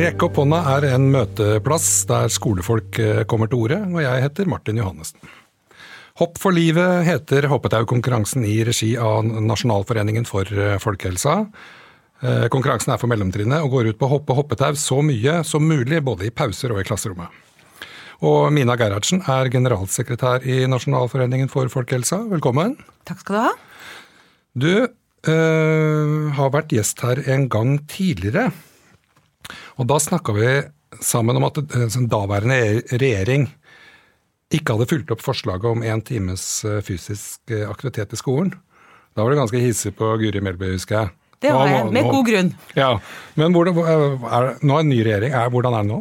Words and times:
Rekk 0.00 0.22
opp 0.24 0.38
hånda 0.40 0.58
er 0.78 0.84
en 0.94 1.10
møteplass 1.12 2.06
der 2.08 2.30
skolefolk 2.32 2.98
eh, 3.02 3.18
kommer 3.28 3.50
til 3.50 3.66
orde, 3.66 3.76
og 3.84 3.98
jeg 4.00 4.22
heter 4.24 4.46
Martin 4.48 4.78
Johannessen. 4.80 5.20
Hopp 6.16 6.38
for 6.40 6.56
livet 6.56 7.02
heter 7.04 7.44
hoppetaukonkurransen 7.50 8.46
i 8.48 8.54
regi 8.64 8.94
av 8.96 9.26
Nasjonalforeningen 9.28 10.24
for 10.28 10.48
eh, 10.48 10.78
folkehelsa. 10.80 11.34
Eh, 12.24 12.46
konkurransen 12.54 12.94
er 12.94 13.02
for 13.02 13.12
mellomtrinnet 13.12 13.60
og 13.60 13.74
går 13.74 13.90
ut 13.90 13.98
på 14.00 14.08
å 14.08 14.12
hoppe 14.14 14.38
hoppetau 14.38 14.70
så 14.80 15.02
mye 15.04 15.42
som 15.44 15.68
mulig, 15.68 16.00
både 16.06 16.30
i 16.30 16.32
pauser 16.32 16.72
og 16.72 16.80
i 16.80 16.86
klasserommet. 16.88 17.28
Og 18.24 18.48
Mina 18.56 18.78
Gerhardsen 18.80 19.20
er 19.28 19.52
generalsekretær 19.52 20.48
i 20.48 20.62
Nasjonalforeningen 20.70 21.52
for 21.52 21.68
folkehelsa. 21.72 22.22
Velkommen. 22.32 22.78
Takk 23.08 23.20
skal 23.26 23.36
du 23.36 23.42
ha. 23.42 23.52
Du 24.64 24.72
øh, 24.80 26.26
har 26.40 26.56
vært 26.56 26.72
gjest 26.72 27.04
her 27.04 27.20
en 27.36 27.50
gang 27.52 27.76
tidligere. 27.84 28.48
Og 29.80 29.88
da 29.88 29.96
snakka 29.96 30.34
vi 30.36 30.48
sammen 31.00 31.38
om 31.38 31.46
at 31.48 31.58
en 31.62 31.92
sånn 31.92 32.10
daværende 32.10 32.82
regjering 33.00 33.48
ikke 34.52 34.74
hadde 34.74 34.88
fulgt 34.90 35.12
opp 35.14 35.22
forslaget 35.22 35.70
om 35.70 35.84
én 35.86 36.02
times 36.04 36.42
eh, 36.66 36.80
fysisk 36.84 37.52
eh, 37.54 37.68
aktivitet 37.70 38.12
i 38.12 38.18
skolen. 38.18 38.50
Da 39.14 39.22
var 39.22 39.32
du 39.32 39.38
ganske 39.38 39.62
hissig 39.62 39.94
på 39.98 40.08
Guri 40.20 40.42
Melby, 40.42 40.72
husker 40.74 40.98
jeg. 40.98 41.12
Det 41.40 41.52
var 41.54 41.70
jeg, 41.70 41.86
med 41.94 42.08
god 42.10 42.26
grunn. 42.26 42.50
Ja, 42.76 42.90
Men 43.40 43.54
hvordan, 43.56 43.78
er, 43.80 44.50
nå 44.60 44.74
er 44.74 44.82
det 44.82 44.84
en 44.84 44.90
ny 44.92 44.98
regjering. 45.06 45.36
Er, 45.38 45.52
hvordan 45.54 45.76
er 45.78 45.86
det 45.86 45.92
nå? 45.94 46.00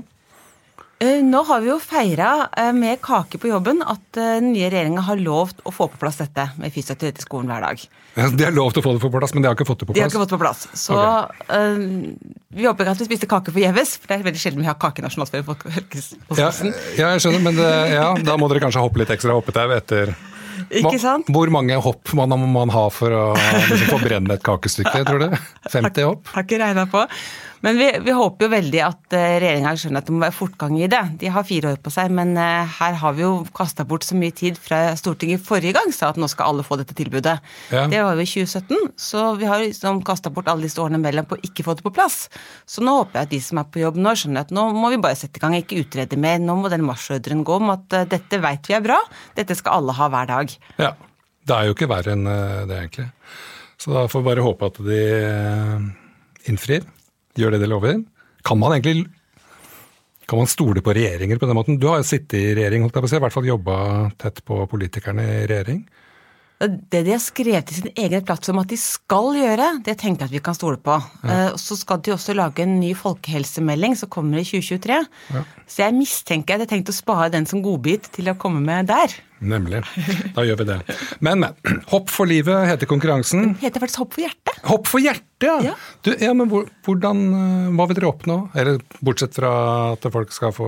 Eh, 0.99 1.21
nå 1.23 1.43
har 1.47 1.61
vi 1.63 1.69
jo 1.69 1.77
feira 1.79 2.49
med 2.75 2.99
kake 3.01 3.39
på 3.39 3.47
jobben 3.47 3.79
at 3.87 4.01
den 4.17 4.51
nye 4.51 4.67
regjeringa 4.67 5.05
har 5.07 5.21
lovt 5.21 5.61
å 5.63 5.71
få 5.71 5.87
på 5.93 5.99
plass 6.01 6.19
dette 6.19 6.49
med 6.59 6.75
fysioterapi 6.75 7.23
i 7.23 7.23
skolen 7.23 7.53
hver 7.53 7.63
dag. 7.63 7.85
De 8.35 8.43
har 8.43 8.51
lovt 8.51 8.81
å 8.81 8.83
få 8.83 8.93
det 8.97 9.01
på 9.03 9.11
plass, 9.13 9.33
men 9.33 9.45
de 9.45 9.47
har 9.47 9.55
ikke 9.55 9.67
fått 9.69 9.85
det 9.85 9.87
på 9.87 9.93
plass? 9.93 9.99
De 9.99 10.03
har 10.03 10.11
ikke 10.11 10.19
fått 10.19 10.33
det 10.33 10.37
på 10.37 10.43
plass. 10.43 10.65
Så 10.75 10.97
okay. 10.97 11.55
uh, 11.55 12.39
vi 12.51 12.67
håper 12.67 12.83
ikke 12.83 12.95
at 12.97 13.03
vi 13.03 13.07
spiste 13.07 13.29
kake 13.31 13.53
forgjeves, 13.55 13.95
for 13.99 14.11
det 14.11 14.17
er 14.17 14.25
veldig 14.27 14.41
sjelden 14.43 14.65
vi 14.65 14.67
har 14.67 14.79
kake 14.81 14.99
i 14.99 15.05
Nasjonalfjellet. 15.05 16.09
Ja, 16.35 16.49
ja, 16.99 17.13
jeg 17.13 17.23
skjønner, 17.23 17.45
men 17.47 17.55
det, 17.55 17.69
ja, 17.93 18.09
da 18.25 18.35
må 18.41 18.51
dere 18.51 18.65
kanskje 18.65 18.83
hoppe 18.83 19.03
litt 19.03 19.13
ekstra 19.15 19.37
hoppetau 19.39 19.69
etter 19.77 20.11
ikke 20.67 20.97
sant? 20.99 21.29
Hvor 21.31 21.49
mange 21.53 21.77
hopp 21.81 22.11
må 22.17 22.25
man 22.27 22.71
ha 22.73 22.85
for 22.93 23.13
å 23.15 23.23
liksom, 23.37 23.85
få 23.93 23.99
brenne 24.03 24.35
et 24.35 24.43
kakestykke, 24.45 25.03
tror 25.07 25.23
du? 25.23 25.37
50 25.75 26.09
hopp? 26.09 26.27
Har 26.33 26.45
ikke 26.45 26.59
regna 26.61 26.85
på. 26.91 27.05
Men 27.65 27.77
vi, 27.77 27.87
vi, 28.05 28.13
håper 28.15 28.45
jo 28.45 28.51
veldig 28.53 28.79
at 28.85 29.15
uh, 29.15 29.23
regjeringa 29.41 29.73
skjønner 29.79 30.01
at 30.01 30.07
det 30.07 30.15
må 30.15 30.21
være 30.23 30.35
fortgang 30.35 30.77
i 30.79 30.87
det. 30.91 31.01
De 31.19 31.31
har 31.33 31.47
fire 31.47 31.73
år 31.73 31.79
på 31.83 31.91
seg, 31.91 32.11
men 32.15 32.31
uh, 32.39 32.77
her 32.79 32.95
har 33.01 33.15
vi 33.17 33.25
jo 33.25 33.31
kasta 33.55 33.83
bort 33.87 34.05
så 34.07 34.15
mye 34.19 34.35
tid 34.35 34.59
fra 34.59 34.93
Stortinget 34.99 35.43
forrige 35.45 35.75
gang 35.75 35.91
sa 35.95 36.13
at 36.13 36.19
nå 36.21 36.29
skal 36.31 36.53
alle 36.53 36.65
få 36.67 36.77
dette 36.79 36.95
tilbudet. 36.95 37.35
Ja. 37.73 37.85
Det 37.91 38.03
var 38.05 38.15
jo 38.15 38.23
i 38.23 38.29
2017, 38.29 38.93
så 38.99 39.25
vi 39.39 39.49
har 39.49 39.63
liksom 39.63 40.01
kasta 40.07 40.31
bort 40.33 40.47
alle 40.51 40.67
disse 40.67 40.79
årene 40.81 41.01
mellom 41.03 41.27
på 41.27 41.35
å 41.35 41.43
ikke 41.49 41.65
få 41.67 41.75
det 41.75 41.85
på 41.85 41.93
plass. 41.95 42.21
Så 42.69 42.83
nå 42.85 42.95
håper 43.01 43.21
jeg 43.21 43.29
at 43.29 43.33
de 43.33 43.41
som 43.49 43.61
er 43.61 43.67
på 43.67 43.83
jobb 43.83 43.99
nå, 43.99 44.15
skjønner 44.15 44.47
at 44.47 44.55
nå 44.55 44.69
må 44.75 44.93
vi 44.93 45.01
bare 45.03 45.19
sette 45.19 45.41
i 45.41 45.43
gang, 45.43 45.57
ikke 45.59 45.83
utrede 45.83 46.19
mer. 46.19 46.39
Nå 46.43 46.55
må 46.61 46.71
den 46.71 46.87
marsjordren 46.87 47.43
gå 47.47 47.59
om 47.59 47.73
at 47.75 47.97
uh, 47.97 48.07
dette 48.07 48.39
veit 48.43 48.71
vi 48.71 48.77
er 48.77 48.85
bra, 48.85 49.01
dette 49.35 49.57
skal 49.59 49.81
alle 49.81 49.97
ha 49.99 50.07
hver 50.13 50.31
dag. 50.31 50.55
Ja, 50.79 50.93
det 51.49 51.57
er 51.57 51.67
jo 51.67 51.75
ikke 51.75 51.91
verre 51.91 52.15
enn 52.15 52.23
det, 52.29 52.77
egentlig. 52.77 53.09
Så 53.79 53.91
da 53.95 54.07
får 54.11 54.23
vi 54.23 54.27
bare 54.27 54.43
håpe 54.43 54.71
at 54.71 54.79
de 54.83 55.03
innfrir 56.51 56.87
gjør 57.39 57.55
det 57.55 57.63
de 57.63 57.71
lover? 57.71 58.03
Kan 58.45 58.59
man 58.61 58.75
egentlig 58.75 59.07
kan 60.29 60.37
man 60.37 60.49
stole 60.49 60.83
på 60.85 60.93
regjeringer 60.93 61.39
på 61.41 61.47
den 61.49 61.57
måten? 61.57 61.79
Du 61.81 61.87
har 61.89 62.03
jo 62.03 62.05
sittet 62.05 62.37
i 62.37 62.53
regjering, 62.53 62.83
holdt 62.85 62.93
jeg 62.99 63.01
på 63.01 63.07
å 63.07 63.09
si, 63.09 63.17
i 63.17 63.23
hvert 63.23 63.33
fall 63.33 63.47
jobba 63.49 63.77
tett 64.21 64.43
på 64.45 64.59
politikerne 64.69 65.25
i 65.25 65.47
regjering. 65.49 65.79
Det 66.59 67.05
de 67.07 67.13
har 67.13 67.21
skrevet 67.23 67.71
i 67.71 67.77
sin 67.77 67.91
egen 67.95 68.23
plattform 68.27 68.59
at 68.59 68.71
de 68.71 68.75
skal 68.79 69.31
gjøre, 69.37 69.67
det 69.85 69.93
tenker 70.01 70.25
jeg 70.25 70.27
at 70.27 70.35
vi 70.35 70.41
kan 70.43 70.57
stole 70.57 70.75
på. 70.83 70.97
Ja. 71.23 71.29
Eh, 71.31 71.53
så 71.55 71.77
skal 71.79 72.01
de 72.03 72.11
også 72.11 72.35
lage 72.35 72.65
en 72.65 72.75
ny 72.81 72.91
folkehelsemelding 72.99 73.95
som 73.95 74.11
kommer 74.11 74.41
i 74.41 74.43
2023. 74.43 74.97
Ja. 75.37 75.43
Så 75.63 75.85
jeg 75.85 75.95
mistenker 75.95 76.57
at 76.57 76.65
jeg 76.65 76.67
har 76.67 76.71
tenkt 76.73 76.91
å 76.91 76.97
spare 76.97 77.29
den 77.31 77.47
som 77.47 77.63
godbit 77.63 78.09
til 78.11 78.27
å 78.27 78.35
komme 78.39 78.59
med 78.65 78.89
der. 78.91 79.15
Nemlig. 79.39 79.85
Da 80.35 80.43
gjør 80.43 80.59
vi 80.59 80.67
det. 80.67 80.77
Men, 81.23 81.45
men. 81.45 81.79
Hopp 81.93 82.11
for 82.11 82.27
livet 82.27 82.67
heter 82.67 82.91
konkurransen. 82.91 83.45
Den 83.45 83.55
heter 83.61 83.79
faktisk 83.79 84.03
Hopp 84.03 84.17
for 84.17 84.25
hjertet. 84.25 84.59
Hopp 84.67 84.91
for 84.91 85.03
hjertet, 85.03 85.47
ja! 85.47 85.55
ja. 85.69 85.77
Du, 86.03 86.11
ja 86.19 86.33
men 86.35 86.51
hvordan, 86.51 87.23
eh, 87.39 87.71
Hva 87.79 87.87
vil 87.87 88.01
dere 88.01 88.11
oppnå? 88.11 88.39
Eller 88.59 88.83
bortsett 88.99 89.39
fra 89.39 89.53
at 89.93 90.11
folk 90.11 90.35
skal 90.35 90.51
få 90.59 90.67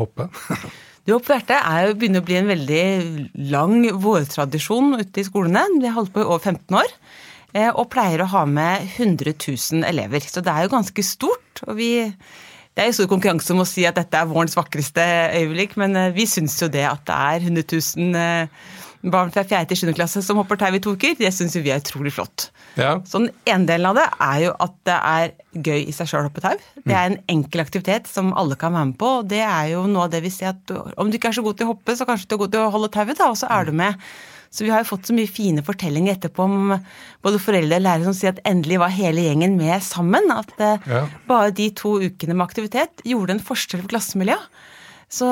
hoppe? 0.00 0.30
Er 1.04 1.82
jo, 1.84 1.96
begynner 2.00 2.22
å 2.22 2.24
bli 2.24 2.38
en 2.38 2.48
veldig 2.48 2.84
lang 3.52 3.76
vårtradisjon 4.00 4.94
ute 5.02 5.20
i 5.20 5.26
skolene. 5.26 5.66
Vi 5.76 5.90
har 5.90 5.98
holdt 5.98 6.14
på 6.14 6.22
i 6.22 6.24
over 6.24 6.40
15 6.40 6.78
år. 6.80 6.94
Eh, 7.54 7.68
og 7.68 7.90
pleier 7.92 8.24
å 8.24 8.30
ha 8.32 8.46
med 8.48 8.88
100 8.96 9.36
000 9.36 9.84
elever. 9.86 10.24
Så 10.24 10.40
det 10.40 10.54
er 10.54 10.64
jo 10.64 10.72
ganske 10.72 11.04
stort. 11.04 11.62
og 11.66 11.76
vi 11.76 11.90
det 12.74 12.82
er 12.82 12.88
jo 12.88 12.94
stor 12.96 13.10
konkurranse 13.12 13.52
om 13.54 13.60
å 13.62 13.68
si 13.68 13.84
at 13.86 13.94
dette 13.94 14.18
er 14.18 14.26
vårens 14.26 14.56
vakreste 14.58 15.02
øyeblikk, 15.38 15.76
men 15.78 15.94
eh, 15.94 16.10
vi 16.16 16.24
syns 16.26 16.56
jo 16.58 16.66
det 16.66 16.82
at 16.88 17.04
det 17.06 17.14
er 17.14 17.44
100 17.46 17.68
000 17.70 18.16
eh, 18.18 18.64
barn 19.12 19.32
fra 19.34 19.44
4. 19.44 19.64
til 19.70 19.80
7. 19.84 19.92
klasse 19.96 20.22
som 20.24 20.38
hopper 20.40 20.58
tau 20.60 20.74
i 20.74 20.80
to 20.82 20.94
uker, 20.96 21.16
det 21.18 21.32
syns 21.34 21.56
vi 21.58 21.72
er 21.72 21.82
utrolig 21.82 22.14
flott. 22.16 22.48
Ja. 22.80 22.96
Så 23.06 23.20
den 23.22 23.30
ene 23.48 23.68
delen 23.68 23.90
av 23.90 23.98
det 23.98 24.06
er 24.26 24.38
jo 24.46 24.52
at 24.66 24.76
det 24.88 24.98
er 24.98 25.34
gøy 25.54 25.84
i 25.84 25.94
seg 25.94 26.10
sjøl 26.10 26.24
å 26.24 26.28
hoppe 26.30 26.44
tau. 26.44 26.54
Det 26.82 26.94
er 26.94 27.10
en 27.10 27.18
enkel 27.36 27.64
aktivitet 27.64 28.10
som 28.10 28.32
alle 28.38 28.58
kan 28.60 28.74
være 28.74 28.92
med 28.92 29.00
på. 29.00 29.10
og 29.20 29.28
Det 29.30 29.42
er 29.44 29.74
jo 29.74 29.84
noe 29.90 30.08
av 30.08 30.14
det 30.14 30.24
vi 30.24 30.32
ser 30.34 30.54
at 30.54 30.76
om 30.96 31.10
du 31.10 31.18
ikke 31.18 31.32
er 31.32 31.38
så 31.38 31.44
god 31.46 31.58
til 31.58 31.68
å 31.68 31.74
hoppe, 31.74 31.96
så 31.98 32.08
kanskje 32.08 32.30
du 32.30 32.38
er 32.38 32.44
god 32.44 32.54
til 32.54 32.64
å 32.64 32.70
holde 32.74 32.94
tauet, 32.96 33.18
da, 33.20 33.30
og 33.30 33.38
så 33.40 33.50
er 33.52 33.68
du 33.68 33.76
med. 33.76 34.00
Så 34.54 34.62
vi 34.62 34.70
har 34.70 34.84
jo 34.84 34.86
fått 34.92 35.08
så 35.08 35.14
mye 35.16 35.26
fine 35.26 35.64
fortellinger 35.66 36.14
etterpå 36.14 36.44
om 36.46 36.76
både 37.26 37.40
foreldre 37.42 37.80
og 37.80 37.82
lærere 37.82 38.06
som 38.06 38.14
sier 38.14 38.36
at 38.36 38.44
endelig 38.46 38.78
var 38.84 38.92
hele 38.94 39.24
gjengen 39.24 39.56
med 39.58 39.82
sammen. 39.82 40.30
At 40.30 40.54
eh, 40.62 40.84
ja. 40.86 41.00
bare 41.26 41.50
de 41.58 41.72
to 41.74 41.96
ukene 42.04 42.36
med 42.36 42.46
aktivitet 42.46 43.02
gjorde 43.02 43.34
en 43.34 43.42
forskjell 43.42 43.82
for 43.82 43.90
klassemiljøet. 43.96 44.62
Så 45.14 45.28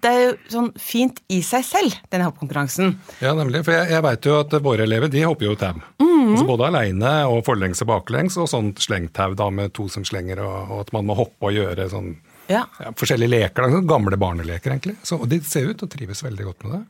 det 0.00 0.10
er 0.10 0.22
jo 0.22 0.34
sånn 0.48 0.68
fint 0.80 1.18
i 1.32 1.42
seg 1.44 1.64
selv, 1.66 1.96
denne 2.12 2.28
hoppkonkurransen. 2.30 2.94
Ja, 3.20 3.34
nemlig. 3.36 3.66
For 3.66 3.76
jeg, 3.76 3.90
jeg 3.92 4.04
veit 4.06 4.28
jo 4.28 4.38
at 4.40 4.54
våre 4.64 4.86
elever 4.86 5.12
de 5.12 5.26
hopper 5.26 5.50
jo 5.50 5.56
tau. 5.60 5.82
Mm. 6.00 6.30
Altså 6.32 6.46
både 6.48 6.70
aleine 6.70 7.12
og 7.28 7.42
forlengs 7.46 7.84
og 7.84 7.90
baklengs, 7.90 8.38
og 8.40 8.48
sånn 8.50 8.72
slengtau 8.80 9.36
da 9.36 9.50
med 9.52 9.74
to 9.76 9.90
som 9.92 10.06
slenger, 10.08 10.40
og, 10.44 10.56
og, 10.70 10.78
at 10.86 10.94
man 10.96 11.08
må 11.10 11.18
hoppe 11.18 11.50
og 11.50 11.56
gjøre 11.56 11.90
sånn 11.92 12.14
ja. 12.46 12.62
Ja, 12.78 12.92
forskjellige 12.96 13.32
leker. 13.32 13.66
Da, 13.66 13.82
gamle 13.90 14.16
barneleker, 14.20 14.72
egentlig. 14.72 14.96
Så, 15.04 15.18
og 15.20 15.28
de 15.30 15.40
ser 15.44 15.68
ut 15.68 15.82
og 15.82 15.90
trives 15.92 16.22
veldig 16.24 16.46
godt 16.46 16.64
med 16.64 16.76
det. 16.78 16.82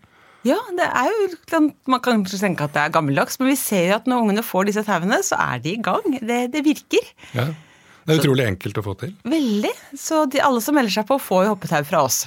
Ja, 0.46 0.60
det 0.78 0.86
er 0.86 1.10
jo, 1.10 1.28
sånn, 1.50 1.70
man 1.90 2.02
kan 2.04 2.20
kanskje 2.22 2.44
tenke 2.44 2.68
at 2.68 2.76
det 2.76 2.84
er 2.84 2.92
gammeldags, 2.94 3.40
men 3.40 3.50
vi 3.50 3.58
ser 3.58 3.88
jo 3.88 3.96
at 3.96 4.06
når 4.06 4.26
ungene 4.26 4.44
får 4.46 4.68
disse 4.68 4.84
tauene, 4.86 5.18
så 5.26 5.40
er 5.42 5.62
de 5.64 5.74
i 5.74 5.80
gang. 5.82 6.20
Det, 6.20 6.42
det 6.52 6.62
virker. 6.66 7.08
Ja. 7.34 7.48
Det 8.06 8.14
er 8.14 8.20
utrolig 8.22 8.44
enkelt 8.46 8.78
å 8.78 8.84
få 8.86 8.94
til. 9.00 9.16
Veldig. 9.26 9.72
Så 9.98 10.22
de, 10.30 10.38
alle 10.44 10.62
som 10.62 10.76
melder 10.78 10.94
seg 10.94 11.08
på, 11.08 11.18
får 11.18 11.48
jo 11.48 11.54
hoppetau 11.56 11.80
fra 11.88 12.04
oss. 12.06 12.20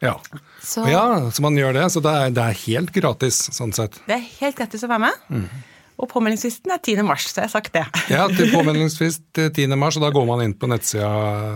Ja. 0.00 0.16
Så, 0.62 0.84
ja, 0.88 1.30
så 1.32 1.44
man 1.44 1.58
gjør 1.58 1.76
det. 1.76 1.88
Så 1.92 2.02
det 2.04 2.12
er, 2.12 2.30
det 2.36 2.46
er, 2.46 2.62
helt 2.66 2.94
gratis, 2.94 3.42
sånn 3.56 3.74
sett. 3.76 4.00
Det 4.06 4.16
er 4.16 4.24
helt 4.40 4.56
gratis 4.58 4.86
å 4.86 4.90
være 4.90 5.08
med. 5.08 5.26
Mm. 5.28 5.66
Og 6.00 6.08
påmeldingsfristen 6.08 6.72
er 6.72 6.80
10. 6.80 7.02
mars, 7.04 7.26
så 7.28 7.42
jeg 7.42 7.50
har 7.50 7.52
sagt 7.52 7.74
det. 7.74 7.82
ja, 8.08 8.22
til 8.32 8.48
påmeldingsfrist 8.54 9.26
10. 9.36 9.74
mars, 9.76 9.98
og 10.00 10.06
da 10.06 10.08
går 10.14 10.26
man 10.30 10.40
inn 10.46 10.54
på 10.56 10.70
nettsida 10.70 11.10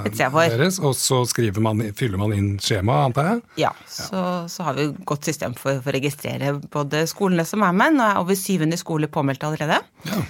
deres, 0.05 0.77
og 0.85 0.93
så 1.01 1.23
man, 1.65 1.81
fyller 1.97 2.21
man 2.21 2.35
inn 2.37 2.51
skjemaet, 2.61 3.09
antar 3.09 3.31
jeg? 3.31 3.41
Ja, 3.65 3.73
så, 3.89 4.45
så 4.53 4.69
har 4.69 4.77
vi 4.77 4.91
et 4.91 5.01
godt 5.09 5.25
system 5.31 5.57
for, 5.57 5.81
for, 5.81 5.89
å 5.89 5.97
registrere 5.97 6.59
både 6.61 7.07
skolene 7.09 7.47
som 7.49 7.65
er 7.65 7.73
med. 7.73 7.97
Nå 7.97 8.05
er 8.05 8.21
over 8.21 8.37
700 8.37 8.83
skoler 8.85 9.13
påmeldt 9.13 9.49
allerede. 9.49 9.81
Ja. 10.11 10.21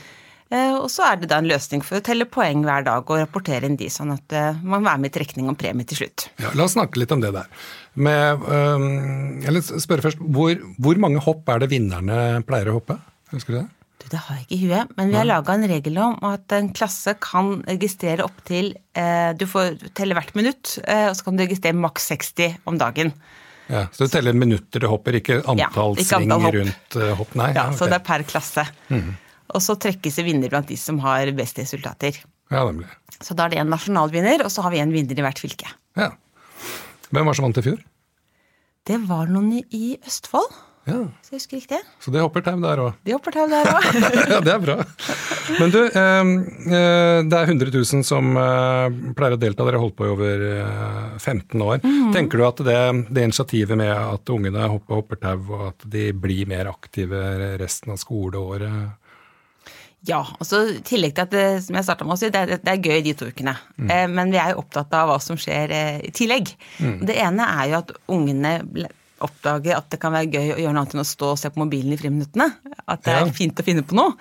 Eh, 0.53 0.75
og 0.77 0.91
så 0.93 1.07
er 1.09 1.21
det 1.21 1.31
da 1.33 1.39
en 1.41 1.49
løsning 1.49 1.83
for 1.85 1.99
å 1.99 2.05
telle 2.05 2.27
poeng 2.29 2.65
hver 2.67 2.85
dag 2.87 3.09
og 3.09 3.21
rapportere 3.21 3.69
inn 3.69 3.79
de, 3.81 3.89
sånn 3.93 4.13
at 4.15 4.35
eh, 4.37 4.61
man 4.61 4.85
er 4.91 5.01
med 5.01 5.13
i 5.13 5.15
trekning 5.15 5.49
om 5.51 5.57
premie 5.59 5.89
til 5.89 6.03
slutt. 6.03 6.29
Ja, 6.43 6.53
La 6.59 6.67
oss 6.67 6.77
snakke 6.77 7.01
litt 7.01 7.15
om 7.15 7.23
det 7.25 7.33
der. 7.35 7.49
Med, 7.95 8.45
eller 9.47 9.63
spørre 9.63 10.05
først, 10.05 10.21
hvor, 10.35 10.53
hvor 10.83 11.01
mange 11.01 11.23
hopp 11.25 11.49
er 11.53 11.63
det 11.63 11.71
vinnerne 11.73 12.43
pleier 12.47 12.73
å 12.73 12.81
hoppe? 12.81 12.99
Husker 13.33 13.55
du 13.55 13.59
det? 13.63 13.69
Du, 14.03 14.09
det 14.11 14.21
har 14.27 14.37
jeg 14.37 14.45
ikke 14.45 14.57
i 14.57 14.67
huet, 14.67 14.93
men 14.99 15.13
vi 15.13 15.19
har 15.21 15.29
laga 15.29 15.55
en 15.55 15.69
regel 15.71 16.01
om 16.03 16.19
at 16.29 16.53
en 16.57 16.73
klasse 16.75 17.15
kan 17.23 17.55
registrere 17.69 18.27
opptil 18.27 18.75
eh, 18.99 19.31
Du 19.39 19.47
får 19.49 19.79
telle 19.97 20.19
hvert 20.19 20.35
minutt, 20.37 20.77
eh, 20.83 21.07
og 21.09 21.17
så 21.17 21.29
kan 21.29 21.39
du 21.39 21.45
registrere 21.47 21.79
maks 21.79 22.11
60 22.13 22.61
om 22.69 22.79
dagen. 22.81 23.15
Ja, 23.71 23.87
Så 23.95 24.05
du 24.05 24.13
teller 24.13 24.37
minutter 24.37 24.83
du 24.83 24.91
hopper, 24.93 25.17
ikke 25.17 25.39
antall 25.41 25.95
ja, 25.97 26.05
sving 26.05 26.33
hopp. 26.35 26.51
rundt 26.53 26.97
hopp? 27.17 27.37
Nei, 27.39 27.53
ja, 27.55 27.63
ja 27.63 27.69
okay. 27.71 27.79
Så 27.79 27.89
det 27.89 27.97
er 27.97 28.05
per 28.05 28.27
klasse. 28.29 28.67
Mm. 28.93 29.15
Og 29.53 29.63
så 29.63 29.77
trekkes 29.77 30.21
det 30.21 30.27
vinner 30.27 30.53
blant 30.53 30.69
de 30.71 30.77
som 30.81 31.01
har 31.05 31.31
best 31.37 31.59
resultater. 31.61 32.21
Ja, 32.53 32.65
nemlig. 32.65 32.89
Så 33.21 33.37
da 33.37 33.47
er 33.47 33.55
det 33.55 33.63
en 33.63 33.73
nasjonal 33.73 34.13
vinner, 34.13 34.45
og 34.45 34.53
så 34.53 34.65
har 34.65 34.75
vi 34.75 34.83
en 34.83 34.93
vinner 34.95 35.19
i 35.19 35.25
hvert 35.25 35.41
fylke. 35.41 35.69
Ja. 35.99 36.13
Hvem 37.11 37.29
var 37.29 37.37
som 37.37 37.49
vant 37.49 37.61
i 37.61 37.67
fjor? 37.67 37.83
Det 38.85 39.01
var 39.09 39.31
noen 39.33 39.63
i 39.73 39.97
Østfold. 40.05 40.53
Ja. 40.85 40.99
Så 41.25 41.33
jeg 41.33 41.39
husker 41.39 41.57
riktig. 41.57 41.79
Så 42.05 42.13
det 42.13 42.21
hopper 42.21 42.43
tau 42.45 42.59
der 42.61 42.81
òg? 42.83 42.97
De 43.09 43.15
hopper 43.15 43.33
tau 43.33 43.47
der 43.49 43.69
òg. 43.71 43.87
ja, 44.35 44.41
det 44.45 44.53
er 44.53 44.61
bra. 44.61 44.75
Men 45.57 45.73
du, 45.73 45.79
eh, 45.89 46.33
det 47.25 47.39
er 47.39 47.49
100 47.49 47.73
000 47.73 48.05
som 48.05 48.35
eh, 48.37 48.99
pleier 49.17 49.39
å 49.39 49.41
delta. 49.41 49.65
Dere 49.65 49.81
har 49.81 49.85
holdt 49.87 49.97
på 49.97 50.05
i 50.05 50.13
over 50.13 50.45
eh, 50.51 51.15
15 51.17 51.65
år. 51.65 51.81
Mm. 51.81 52.11
Tenker 52.17 52.41
du 52.41 52.45
at 52.51 52.61
det, 52.69 52.77
det, 53.09 53.25
initiativet 53.31 53.81
med 53.81 53.95
at 53.95 54.35
ungene 54.35 54.69
hopper, 54.75 55.01
hopper 55.01 55.23
tau, 55.23 55.39
og 55.57 55.65
at 55.71 55.89
de 55.97 56.11
blir 56.13 56.53
mer 56.53 56.69
aktive 56.69 57.23
resten 57.63 57.97
av 57.97 58.03
skoleåret 58.05 59.01
Ja. 60.07 60.19
og 60.39 60.45
så 60.45 60.59
I 60.75 60.81
tillegg 60.85 61.15
til 61.17 61.23
at 61.25 61.31
det, 61.33 61.45
som 61.65 61.77
jeg 61.79 61.85
med 62.05 62.13
å 62.13 62.19
si, 62.21 62.29
det, 62.31 62.41
er- 62.43 62.59
det 62.61 62.73
er 62.75 62.83
gøy 62.85 63.03
de 63.07 63.15
to 63.15 63.27
ukene. 63.31 63.55
Eh, 63.89 64.07
men 64.13 64.31
vi 64.31 64.37
er 64.43 64.53
jo 64.53 64.61
opptatt 64.65 64.93
av 64.95 65.09
hva 65.09 65.21
som 65.23 65.37
skjer 65.41 65.71
eh, 65.73 66.01
i 66.05 66.11
tillegg. 66.13 66.53
Det 67.09 67.17
ene 67.17 67.47
er 67.61 67.71
jo 67.73 67.79
at 67.81 67.95
ungene 68.13 68.59
oppdager 69.25 69.79
at 69.79 69.87
det 69.89 70.01
kan 70.03 70.13
være 70.13 70.29
gøy 70.35 70.51
å 70.53 70.59
gjøre 70.61 70.73
noe 70.75 70.83
annet 70.83 70.95
enn 70.97 71.01
å 71.01 71.07
stå 71.09 71.31
og 71.33 71.39
se 71.41 71.49
på 71.55 71.63
mobilen 71.63 71.95
i 71.95 71.97
friminuttene. 72.01 72.51
At 72.91 73.05
det 73.07 73.15
Ja. 73.15 73.23
er 73.25 73.33
fint 73.33 73.57
å 73.57 73.65
finne 73.65 73.83
på 73.87 73.97
noe. 73.97 74.13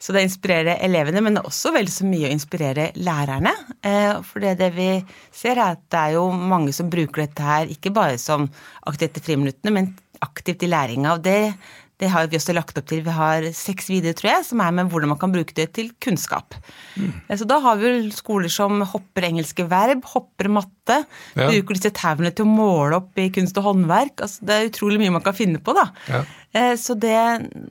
Så 0.00 0.12
det 0.14 0.22
inspirerer 0.26 0.80
elevene, 0.82 1.20
men 1.22 1.34
det 1.34 1.42
er 1.44 1.50
også 1.50 1.72
veldig 1.74 1.92
så 1.94 2.04
mye 2.08 2.28
å 2.28 2.32
inspirere 2.34 2.88
lærerne. 2.96 3.52
Eh, 3.84 4.20
For 4.22 4.40
det, 4.40 4.56
det 4.58 4.72
vi 4.74 5.04
ser 5.30 5.58
er 5.58 5.72
at 5.76 5.84
det 5.90 5.98
er 6.00 6.12
jo 6.16 6.30
mange 6.32 6.72
som 6.74 6.90
bruker 6.90 7.26
dette 7.26 7.42
her 7.42 7.66
ikke 7.66 7.92
bare 7.94 8.18
som 8.18 8.48
aktivitet 8.86 9.18
i 9.22 9.26
friminuttene, 9.28 9.72
men 9.72 9.94
aktivt 10.22 10.62
i 10.62 10.66
læringa. 10.66 11.12
Og 11.14 11.22
det, 11.22 11.54
det 11.98 12.08
har 12.12 12.28
vi 12.30 12.36
også 12.38 12.54
lagt 12.54 12.78
opp 12.78 12.86
til. 12.86 13.00
Vi 13.02 13.10
har 13.10 13.42
seks 13.56 13.88
videoer, 13.90 14.14
tror 14.14 14.30
jeg, 14.30 14.44
som 14.46 14.60
er 14.62 14.70
med 14.76 14.90
hvordan 14.92 15.10
man 15.10 15.18
kan 15.18 15.32
bruke 15.34 15.54
det 15.56 15.72
til 15.74 15.90
kunnskap. 16.04 16.54
Mm. 16.96 17.12
Så 17.36 17.46
da 17.50 17.58
har 17.64 17.76
vi 17.80 17.90
skoler 18.14 18.48
som 18.54 18.80
hopper 18.86 19.26
engelske 19.26 19.66
verb, 19.68 20.04
hopper 20.14 20.48
matte, 20.48 21.00
Ja. 21.36 21.48
bruker 21.50 21.74
disse 21.74 21.90
tauene 21.92 22.30
til 22.34 22.46
å 22.46 22.48
måle 22.48 22.96
opp 23.02 23.18
i 23.18 23.28
kunst 23.34 23.58
og 23.58 23.64
håndverk. 23.64 24.22
Altså, 24.24 24.44
det 24.46 24.54
er 24.54 24.68
utrolig 24.70 25.00
mye 25.02 25.12
man 25.18 25.22
kan 25.26 25.34
finne 25.34 25.58
på, 25.58 25.74
da. 25.74 25.88
Ja. 26.08 26.22
Eh, 26.54 26.74
Så 26.76 26.94
det, 26.98 27.16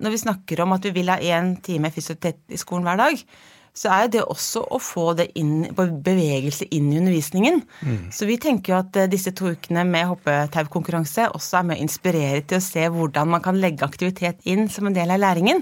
når 0.02 0.12
vi 0.12 0.18
snakker 0.26 0.60
om 0.62 0.74
at 0.74 0.84
vi 0.84 0.92
vil 0.92 1.08
ha 1.10 1.18
én 1.18 1.56
time 1.64 1.90
fysioterapi 1.90 2.54
i 2.54 2.58
skolen 2.62 2.84
hver 2.84 2.98
dag, 2.98 3.24
så 3.78 3.92
er 3.94 4.06
jo 4.06 4.14
det 4.16 4.24
også 4.26 4.64
å 4.74 4.80
få 4.82 5.12
det 5.20 5.28
inn, 5.38 5.68
bevegelse 5.76 6.66
inn 6.74 6.90
i 6.90 6.98
undervisningen. 7.02 7.62
Så 8.14 8.26
vi 8.30 8.40
tenker 8.42 8.74
jo 8.74 8.80
at 8.80 8.98
eh, 8.98 9.10
disse 9.12 9.34
to 9.38 9.52
ukene 9.54 9.86
med 9.88 10.10
hoppetaukonkurranse 10.10 11.30
også 11.38 11.60
er 11.60 11.68
med 11.70 11.78
å 11.78 11.86
inspirere 11.86 12.42
til 12.42 12.58
å 12.58 12.66
se 12.66 12.88
hvordan 12.94 13.30
man 13.36 13.44
kan 13.46 13.60
legge 13.62 13.86
aktivitet 13.86 14.42
inn 14.50 14.66
som 14.74 14.90
en 14.90 14.98
del 14.98 15.14
av 15.14 15.22
læringen. 15.22 15.62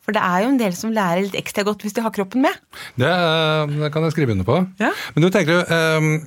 For 0.00 0.16
det 0.16 0.22
er 0.24 0.44
jo 0.44 0.52
en 0.52 0.60
del 0.60 0.76
som 0.78 0.94
lærer 0.94 1.26
litt 1.26 1.38
ekstra 1.38 1.64
godt 1.66 1.82
hvis 1.84 1.96
de 1.96 2.04
har 2.04 2.14
kroppen 2.14 2.46
med. 2.46 2.60
Det, 3.00 3.08
eh, 3.10 3.78
det 3.82 3.90
kan 3.94 4.06
jeg 4.06 4.14
skrive 4.14 4.36
under 4.36 4.46
på. 4.46 4.60
Ja. 4.80 4.92
Men 5.16 5.26
du 5.26 5.32
tenker, 5.34 5.64
jo 5.64 6.20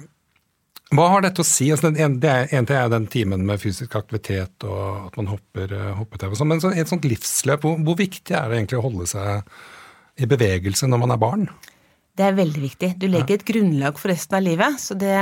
hva 0.93 1.07
har 1.09 1.23
dette 1.23 1.41
å 1.41 1.47
si? 1.47 1.71
Altså, 1.73 1.89
det 1.89 2.03
er, 2.29 2.51
en 2.53 2.67
ting 2.69 2.77
er 2.77 2.91
den 2.91 3.07
timen 3.09 3.47
med 3.47 3.61
fysisk 3.63 3.95
aktivitet 3.97 4.61
og 4.67 5.07
at 5.07 5.15
man 5.17 5.31
hopper 5.31 5.71
hoppetau 5.97 6.35
sånn, 6.37 6.51
men 6.51 6.61
så, 6.61 6.69
et 6.69 6.91
sånt 6.91 7.07
livsløp, 7.07 7.63
hvor, 7.65 7.79
hvor 7.87 7.97
viktig 7.97 8.35
er 8.37 8.51
det 8.51 8.59
egentlig 8.59 8.77
å 8.77 8.83
holde 8.85 9.07
seg 9.09 9.47
i 10.19 10.29
bevegelse 10.29 10.89
når 10.89 11.01
man 11.03 11.13
er 11.15 11.21
barn? 11.21 11.45
Det 12.13 12.27
er 12.27 12.37
veldig 12.37 12.61
viktig. 12.61 12.89
Du 13.01 13.07
legger 13.09 13.39
et 13.39 13.45
grunnlag 13.47 13.97
for 13.97 14.13
resten 14.13 14.37
av 14.37 14.43
livet. 14.45 14.77
Så 14.81 14.97
det, 14.99 15.15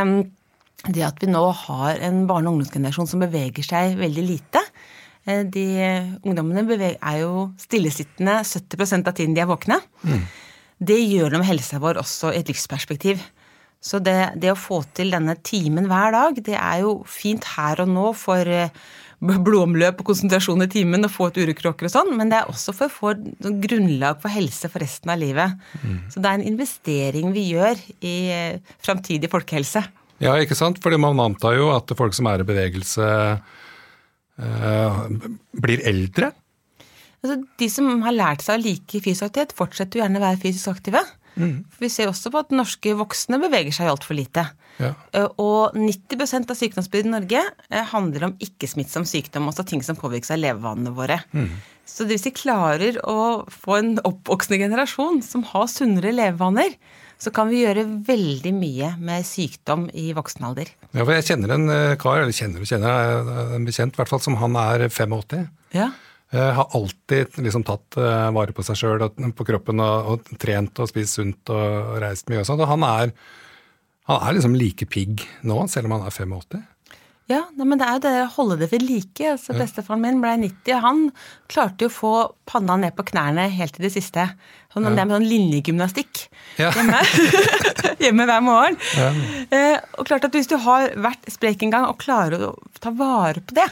det 0.89 1.05
at 1.07 1.21
vi 1.23 1.29
nå 1.31 1.43
har 1.63 2.01
en 2.03 2.25
barne- 2.27 2.51
og 2.51 2.57
ungdomsgenerasjon 2.57 3.07
som 3.07 3.23
beveger 3.23 3.63
seg 3.63 3.95
veldig 4.01 4.25
lite 4.27 4.63
eh, 5.25 5.45
de 5.47 5.67
Ungdommene 6.25 6.65
beveger, 6.67 6.99
er 6.99 7.21
jo 7.23 7.51
stillesittende 7.61 8.41
70% 8.43 9.07
av 9.07 9.15
tiden 9.15 9.37
de 9.37 9.45
er 9.45 9.51
våkne. 9.51 9.79
Det 10.81 10.97
gjør 10.97 11.31
noe 11.31 11.43
med 11.43 11.51
helsa 11.51 11.79
vår 11.79 12.01
også 12.01 12.33
i 12.33 12.41
et 12.41 12.51
livsperspektiv. 12.51 13.21
Så 13.81 13.97
det, 14.03 14.33
det 14.37 14.51
å 14.51 14.59
få 14.59 14.83
til 14.93 15.13
denne 15.13 15.35
timen 15.41 15.87
hver 15.89 16.13
dag, 16.13 16.41
det 16.45 16.57
er 16.57 16.83
jo 16.83 16.99
fint 17.09 17.45
her 17.55 17.81
og 17.81 17.89
nå 17.89 18.11
for 18.17 18.45
eh, 18.45 18.73
blodomløp 19.21 20.01
og 20.01 20.07
konsentrasjon 20.09 20.65
i 20.65 20.69
timen 20.71 21.05
og 21.05 21.13
få 21.13 21.29
ut 21.29 21.37
urekråker 21.37 21.87
og 21.87 21.93
sånn, 21.93 22.11
men 22.17 22.31
det 22.31 22.39
er 22.39 22.49
også 22.49 22.73
for 22.73 22.89
å 22.89 22.93
få 22.93 23.13
sånn 23.43 23.59
grunnlag 23.61 24.21
for 24.23 24.33
helse 24.33 24.69
for 24.71 24.81
resten 24.81 25.13
av 25.13 25.21
livet. 25.21 25.61
Så 26.09 26.23
det 26.23 26.29
er 26.29 26.39
en 26.39 26.49
investering 26.49 27.29
vi 27.35 27.43
gjør 27.51 27.81
i 28.01 28.15
eh, 28.33 28.75
framtidig 28.81 29.29
folkehelse. 29.31 29.83
Ja, 30.21 30.35
ikke 30.41 30.57
sant? 30.57 30.81
Fordi 30.81 30.97
man 31.01 31.21
antar 31.21 31.55
jo 31.57 31.69
at 31.73 31.93
folk 31.97 32.17
som 32.17 32.29
er 32.29 32.41
i 32.41 32.47
bevegelse 32.49 33.07
eh, 34.41 34.99
blir 35.65 35.85
eldre. 35.89 36.31
Altså, 37.21 37.37
de 37.61 37.69
som 37.69 37.89
har 38.01 38.17
lært 38.17 38.41
seg 38.45 38.57
å 38.57 38.63
like 38.63 39.01
fysisk 39.05 39.27
aktivitet, 39.27 39.57
fortsetter 39.57 39.99
jo 39.99 40.05
gjerne 40.05 40.21
å 40.21 40.25
være 40.25 40.41
fysisk 40.41 40.73
aktive. 40.73 41.03
For 41.35 41.83
Vi 41.85 41.89
ser 41.89 42.11
også 42.11 42.31
på 42.33 42.41
at 42.43 42.51
norske 42.55 42.93
voksne 42.99 43.39
beveger 43.41 43.73
seg 43.75 43.91
altfor 43.91 44.17
lite. 44.17 44.45
Ja. 44.81 44.93
Eh, 45.15 45.27
Og 45.41 45.75
90% 45.77 46.51
av 46.51 46.57
sykdomsbyrden 46.59 47.11
i 47.11 47.17
Norge 47.19 47.43
eh, 47.69 47.85
handler 47.91 48.29
om 48.29 48.33
ikke-smittsom 48.41 49.05
sykdom, 49.07 49.47
altså 49.51 49.65
ting 49.67 49.83
som 49.85 49.99
påvirkes 49.99 50.33
av 50.35 50.41
levevanene 50.41 50.93
våre. 50.95 51.21
Så 51.87 52.05
hvis 52.07 52.23
vi 52.27 52.31
klarer 52.35 52.99
å 53.03 53.43
få 53.51 53.77
en 53.79 53.93
oppvoksende 54.07 54.61
generasjon 54.61 55.21
som 55.25 55.43
har 55.49 55.67
sunnere 55.71 56.13
levevaner, 56.15 56.75
så 57.21 57.29
kan 57.35 57.51
vi 57.51 57.61
gjøre 57.61 57.83
veldig 58.07 58.51
mye 58.57 58.93
med 58.97 59.25
sykdom 59.27 59.89
i 59.93 60.07
voksen 60.17 60.45
alder. 60.47 60.71
Ja, 60.91 61.03
for 61.03 61.13
jeg 61.13 61.27
kjenner 61.27 61.53
en 61.53 61.67
eh, 61.69 61.95
kar, 62.01 62.23
eller 62.23 62.33
kjenner 62.33 62.63
og 62.63 62.69
kjenner, 62.69 63.27
en 63.57 63.67
bekjent 63.67 63.93
i 63.93 64.01
hvert 64.01 64.09
fall, 64.09 64.23
som 64.23 64.39
han 64.41 64.57
er 64.57 64.87
85. 64.89 65.45
Ja. 65.77 65.91
Eh, 66.31 66.51
har 66.55 66.67
alltid 66.77 67.37
liksom 67.43 67.63
tatt 67.67 67.97
eh, 67.99 68.29
vare 68.31 68.53
på 68.55 68.63
seg 68.63 68.77
sjøl 68.79 69.01
og 69.03 69.17
på 69.35 69.45
kroppen 69.49 69.81
og, 69.83 70.11
og 70.13 70.29
trent 70.39 70.79
og 70.79 70.87
spist 70.87 71.17
sunt 71.19 71.51
og 71.51 71.97
reist 71.99 72.31
mye 72.31 72.39
og 72.43 72.47
sånn. 72.47 72.61
Og 72.63 72.69
han 72.71 72.85
er, 72.87 73.11
han 74.07 74.27
er 74.29 74.37
liksom 74.37 74.55
like 74.55 74.87
pigg 74.87 75.25
nå, 75.43 75.65
selv 75.67 75.89
om 75.89 75.97
han 75.97 76.07
er 76.07 76.15
85. 76.15 76.61
Ja, 77.31 77.45
men 77.55 77.79
det 77.79 77.85
er 77.87 77.95
jo 77.95 78.01
det 78.03 78.13
å 78.25 78.31
holde 78.33 78.57
det 78.59 78.67
ved 78.73 78.83
like. 78.83 79.23
Altså, 79.35 79.53
Bestefaren 79.55 80.01
min 80.03 80.17
ble 80.23 80.33
90, 80.41 80.71
og 80.75 80.81
han 80.83 81.03
klarte 81.51 81.85
jo 81.85 81.91
å 81.91 81.93
få 81.95 82.13
panna 82.49 82.75
ned 82.81 82.95
på 82.97 83.05
knærne 83.07 83.45
helt 83.53 83.75
til 83.77 83.85
det 83.85 83.93
siste. 83.93 84.25
Sånn, 84.73 84.87
Det 84.87 84.99
er 85.03 85.07
med 85.07 85.15
sånn 85.19 85.29
linjegymnastikk 85.29 86.25
Ja. 86.59 86.71
hjemme. 86.75 86.99
hjemme 88.03 88.27
hver 88.27 88.43
morgen. 88.43 88.79
Eh, 89.51 89.77
og 89.99 90.07
klart 90.09 90.27
at 90.27 90.35
hvis 90.35 90.49
du 90.51 90.57
har 90.63 90.91
vært 90.95 91.27
sprek 91.31 91.63
en 91.63 91.71
gang 91.75 91.87
og 91.87 91.99
klarer 92.03 92.47
å 92.49 92.51
ta 92.83 92.91
vare 92.95 93.43
på 93.43 93.55
det, 93.59 93.67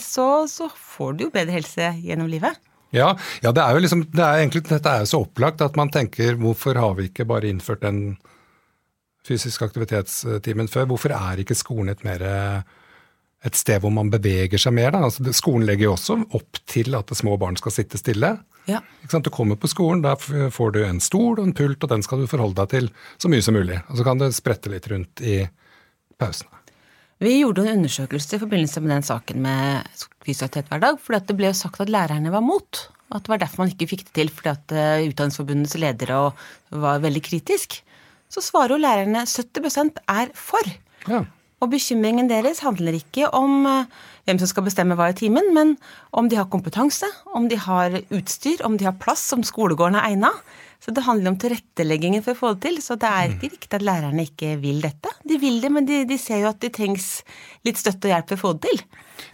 så, 0.00 0.28
så 0.50 0.68
får 0.68 1.16
du 1.16 1.26
jo 1.26 1.32
bedre 1.34 1.56
helse 1.56 1.90
gjennom 2.04 2.30
livet. 2.30 2.60
Ja, 2.94 3.14
ja 3.42 3.52
det 3.54 3.64
er 3.64 3.74
jo 3.74 3.82
liksom, 3.82 4.06
det 4.14 4.22
er 4.22 4.42
egentlig, 4.42 4.64
dette 4.68 4.92
er 4.92 5.02
jo 5.02 5.10
så 5.10 5.24
opplagt 5.24 5.64
at 5.64 5.76
man 5.78 5.90
tenker 5.94 6.38
hvorfor 6.40 6.78
har 6.78 6.94
vi 6.98 7.08
ikke 7.10 7.26
bare 7.28 7.50
innført 7.50 7.82
den 7.82 8.16
fysisk 9.26 9.64
aktivitetstimen 9.66 10.68
før? 10.70 10.88
Hvorfor 10.92 11.14
er 11.16 11.42
ikke 11.42 11.56
skolen 11.58 11.94
et 11.94 12.04
mer 12.06 12.24
et 13.44 13.58
sted 13.58 13.82
hvor 13.82 13.92
man 13.92 14.12
beveger 14.12 14.60
seg 14.60 14.76
mer? 14.76 14.92
Da? 14.94 15.02
Altså, 15.08 15.24
skolen 15.36 15.66
legger 15.68 15.88
jo 15.88 15.94
også 15.96 16.18
opp 16.36 16.60
til 16.70 16.96
at 16.96 17.12
små 17.16 17.36
barn 17.40 17.58
skal 17.60 17.74
sitte 17.74 18.00
stille. 18.00 18.34
Ja. 18.70 18.80
Ikke 19.02 19.16
sant? 19.16 19.26
Du 19.28 19.34
kommer 19.34 19.58
på 19.60 19.68
skolen, 19.68 20.04
da 20.04 20.14
får 20.16 20.76
du 20.76 20.80
en 20.84 21.02
stol 21.04 21.36
og 21.36 21.44
en 21.44 21.56
pult, 21.56 21.82
og 21.84 21.92
den 21.92 22.04
skal 22.04 22.22
du 22.22 22.30
forholde 22.30 22.56
deg 22.62 22.72
til 22.72 22.90
så 23.20 23.32
mye 23.32 23.44
som 23.44 23.56
mulig. 23.58 23.80
Og 23.90 24.00
så 24.00 24.06
kan 24.06 24.20
du 24.20 24.30
sprette 24.32 24.72
litt 24.72 24.88
rundt 24.92 25.24
i 25.24 25.42
pausene. 26.20 26.63
Vi 27.24 27.38
gjorde 27.40 27.62
en 27.64 27.78
undersøkelse 27.78 28.36
i 28.36 28.42
forbindelse 28.42 28.82
med 28.84 28.90
den 28.92 29.04
saken 29.06 29.40
med 29.44 29.86
fysioaktivitet 30.26 30.68
hver 30.68 30.82
dag, 30.82 30.98
fordi 31.00 31.20
det 31.30 31.36
ble 31.38 31.48
jo 31.48 31.56
sagt 31.56 31.80
at 31.80 31.92
lærerne 31.92 32.32
var 32.34 32.44
mot. 32.44 32.80
At 33.14 33.24
det 33.24 33.32
var 33.32 33.40
derfor 33.40 33.62
man 33.62 33.72
ikke 33.72 33.88
fikk 33.94 34.02
det 34.08 34.14
til, 34.18 34.32
fordi 34.32 34.50
at 34.52 34.74
eh, 34.74 35.06
Utdanningsforbundets 35.08 35.76
ledere 35.80 36.18
var 36.84 37.00
veldig 37.00 37.22
kritisk. 37.24 37.78
Så 38.28 38.42
svarer 38.44 38.74
jo 38.74 38.82
lærerne 38.82 39.24
70% 39.24 40.02
er 40.10 40.34
for. 40.36 40.68
Ja. 41.08 41.22
Og 41.64 41.70
bekymringen 41.72 42.28
deres 42.28 42.60
handler 42.64 42.98
ikke 42.98 43.30
om 43.32 43.64
eh, 43.70 43.88
hvem 44.28 44.42
som 44.42 44.50
skal 44.50 44.66
bestemme 44.68 44.98
hva 44.98 45.08
i 45.12 45.16
timen, 45.16 45.48
men 45.56 45.76
om 46.12 46.28
de 46.28 46.36
har 46.40 46.50
kompetanse, 46.52 47.08
om 47.32 47.48
de 47.48 47.56
har 47.56 48.02
utstyr, 48.04 48.60
om 48.68 48.76
de 48.76 48.88
har 48.90 48.98
plass, 49.00 49.30
om 49.36 49.46
skolegården 49.46 49.96
er 50.00 50.10
egna. 50.10 50.34
Så 50.84 50.92
det 50.92 51.06
handler 51.06 51.32
om 51.32 51.36
tilretteleggingen 51.40 52.20
for 52.24 52.34
å 52.34 52.38
få 52.38 52.48
det 52.54 52.66
til. 52.66 52.74
Så 52.84 52.98
det 53.00 53.08
er 53.08 53.30
ikke 53.32 53.48
riktig 53.54 53.78
at 53.78 53.84
lærerne 53.86 54.26
ikke 54.26 54.50
vil 54.60 54.82
dette. 54.84 55.08
De 55.24 55.38
vil 55.40 55.56
det, 55.62 55.70
men 55.72 55.86
de, 55.88 56.02
de 56.04 56.18
ser 56.20 56.42
jo 56.42 56.50
at 56.50 56.60
det 56.60 56.74
trengs 56.76 57.06
litt 57.64 57.80
støtte 57.80 58.10
og 58.10 58.12
hjelp 58.12 58.28
for 58.28 58.36
å 58.36 58.42
få 58.42 58.52
det 58.58 58.68
til. 58.68 58.82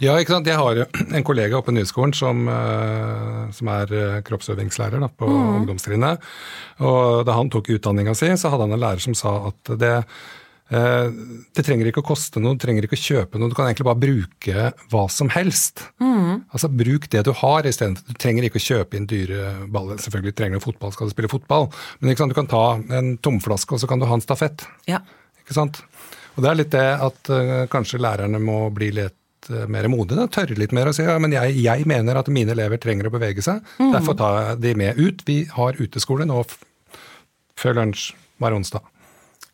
Ja, 0.05 0.15
ikke 0.15 0.37
sant. 0.37 0.47
Jeg 0.47 0.61
har 0.61 0.85
en 1.19 1.27
kollega 1.27 1.59
oppe 1.59 1.75
i 1.75 1.79
Nyskolen 1.81 2.15
som, 2.15 2.45
eh, 2.55 3.43
som 3.57 3.73
er 3.75 3.97
eh, 3.99 4.21
kroppsøvingslærer 4.29 5.03
da, 5.03 5.11
på 5.11 5.27
ungdomstrinnet. 5.27 6.31
Og 6.87 7.25
da 7.27 7.35
han 7.41 7.51
tok 7.51 7.73
utdanninga 7.75 8.15
si, 8.15 8.31
så 8.39 8.53
hadde 8.53 8.69
han 8.69 8.79
en 8.79 8.85
lærer 8.85 9.03
som 9.03 9.19
sa 9.19 9.35
at 9.51 9.75
det, 9.81 9.97
det 10.71 11.65
trenger 11.67 11.89
ikke 11.91 12.03
å 12.05 12.07
koste 12.07 12.39
noe, 12.39 12.55
du 12.55 12.63
trenger 12.63 12.87
ikke 12.87 12.95
å 12.95 13.03
kjøpe 13.03 13.41
noe, 13.41 13.51
du 13.51 13.57
kan 13.59 13.67
egentlig 13.67 13.89
bare 13.89 13.99
bruke 13.99 14.69
hva 14.93 15.05
som 15.11 15.31
helst. 15.35 15.83
Altså 15.99 16.71
Bruk 16.71 17.09
det 17.11 17.25
du 17.27 17.33
har 17.37 17.67
istedenfor 17.67 18.07
Du 18.07 18.19
trenger 18.23 18.47
ikke 18.47 18.61
å 18.61 18.65
kjøpe 18.65 18.99
inn 18.99 19.09
dyre 19.11 19.67
baller. 19.73 19.99
Selvfølgelig 20.03 20.37
trenger 20.39 20.61
du 20.61 20.65
fotball, 20.65 20.95
skal 20.95 21.11
du 21.11 21.15
spille 21.15 21.33
fotball, 21.33 21.67
men 21.99 22.13
ikke 22.13 22.23
sant? 22.23 22.35
du 22.35 22.39
kan 22.39 22.51
ta 22.51 22.65
en 23.01 23.17
tomflaske 23.19 23.75
og 23.75 23.83
så 23.83 23.91
kan 23.91 24.03
du 24.03 24.07
ha 24.07 24.15
en 24.15 24.23
stafett. 24.23 24.67
Ja. 24.91 25.03
Ikke 25.43 25.57
sant? 25.57 25.83
Og 26.37 26.45
det 26.45 26.51
er 26.51 26.61
litt 26.61 26.75
det 26.75 26.87
at 27.09 27.33
uh, 27.35 27.65
kanskje 27.73 28.01
lærerne 28.03 28.39
må 28.43 28.63
bli 28.75 28.93
litt 28.95 29.51
uh, 29.51 29.67
mer 29.71 29.91
modige, 29.91 30.29
tørre 30.33 30.59
litt 30.59 30.75
mer 30.77 30.91
og 30.91 30.97
si 30.97 31.07
ja, 31.07 31.19
men 31.23 31.35
jeg, 31.35 31.57
jeg 31.65 31.89
mener 31.91 32.21
at 32.21 32.31
mine 32.33 32.55
elever 32.55 32.81
trenger 32.81 33.11
å 33.11 33.15
bevege 33.15 33.45
seg, 33.45 33.65
derfor 33.81 34.19
tar 34.19 34.39
jeg 34.39 34.63
de 34.69 34.75
med 34.85 35.01
ut. 35.01 35.27
Vi 35.27 35.43
har 35.57 35.81
uteskole 35.81 36.29
nå 36.31 36.45
før 37.61 37.81
lunsj 37.83 38.13
hver 38.41 38.57
onsdag. 38.57 38.87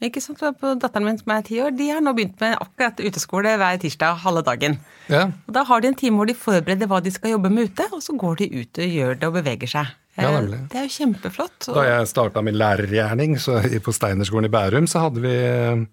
Ikke 0.03 0.21
sant? 0.21 0.39
På 0.61 0.75
datteren 0.77 1.07
min 1.09 1.17
som 1.19 1.33
er 1.33 1.43
ti 1.47 1.57
år, 1.65 1.71
de 1.77 1.87
har 1.89 2.03
nå 2.05 2.13
begynt 2.17 2.41
med 2.41 2.59
akkurat 2.61 2.99
uteskole 3.01 3.55
hver 3.57 3.79
tirsdag 3.81 4.19
halve 4.25 4.43
dagen. 4.45 4.79
Ja, 5.09 5.31
Og 5.49 5.55
Da 5.55 5.63
har 5.65 5.81
de 5.81 5.89
en 5.89 5.95
time 5.95 6.17
hvor 6.21 6.27
de 6.29 6.35
forbereder 6.35 6.87
hva 6.91 7.01
de 7.03 7.11
skal 7.11 7.31
jobbe 7.33 7.51
med 7.51 7.71
ute, 7.71 7.87
og 7.93 8.03
så 8.05 8.13
går 8.17 8.37
de 8.43 8.51
ut 8.61 8.79
og 8.79 8.85
gjør 8.99 9.15
det 9.21 9.25
og 9.31 9.35
beveger 9.39 9.67
seg. 9.69 9.87
Ja, 10.19 10.31
Eh. 10.37 10.47
Det 10.73 10.77
er 10.81 10.85
jo 10.89 10.95
kjempeflott. 10.97 11.67
Da 11.75 11.83
jeg 11.85 12.09
starta 12.09 12.43
min 12.43 12.55
lærergjerning 12.57 13.37
så 13.39 13.59
i- 13.65 13.79
på 13.79 13.93
Steinerskolen 13.93 14.47
i 14.47 14.49
Bærum, 14.49 14.87
så 14.89 15.01
hadde 15.01 15.21
vi 15.21 15.29
eh, 15.33 15.85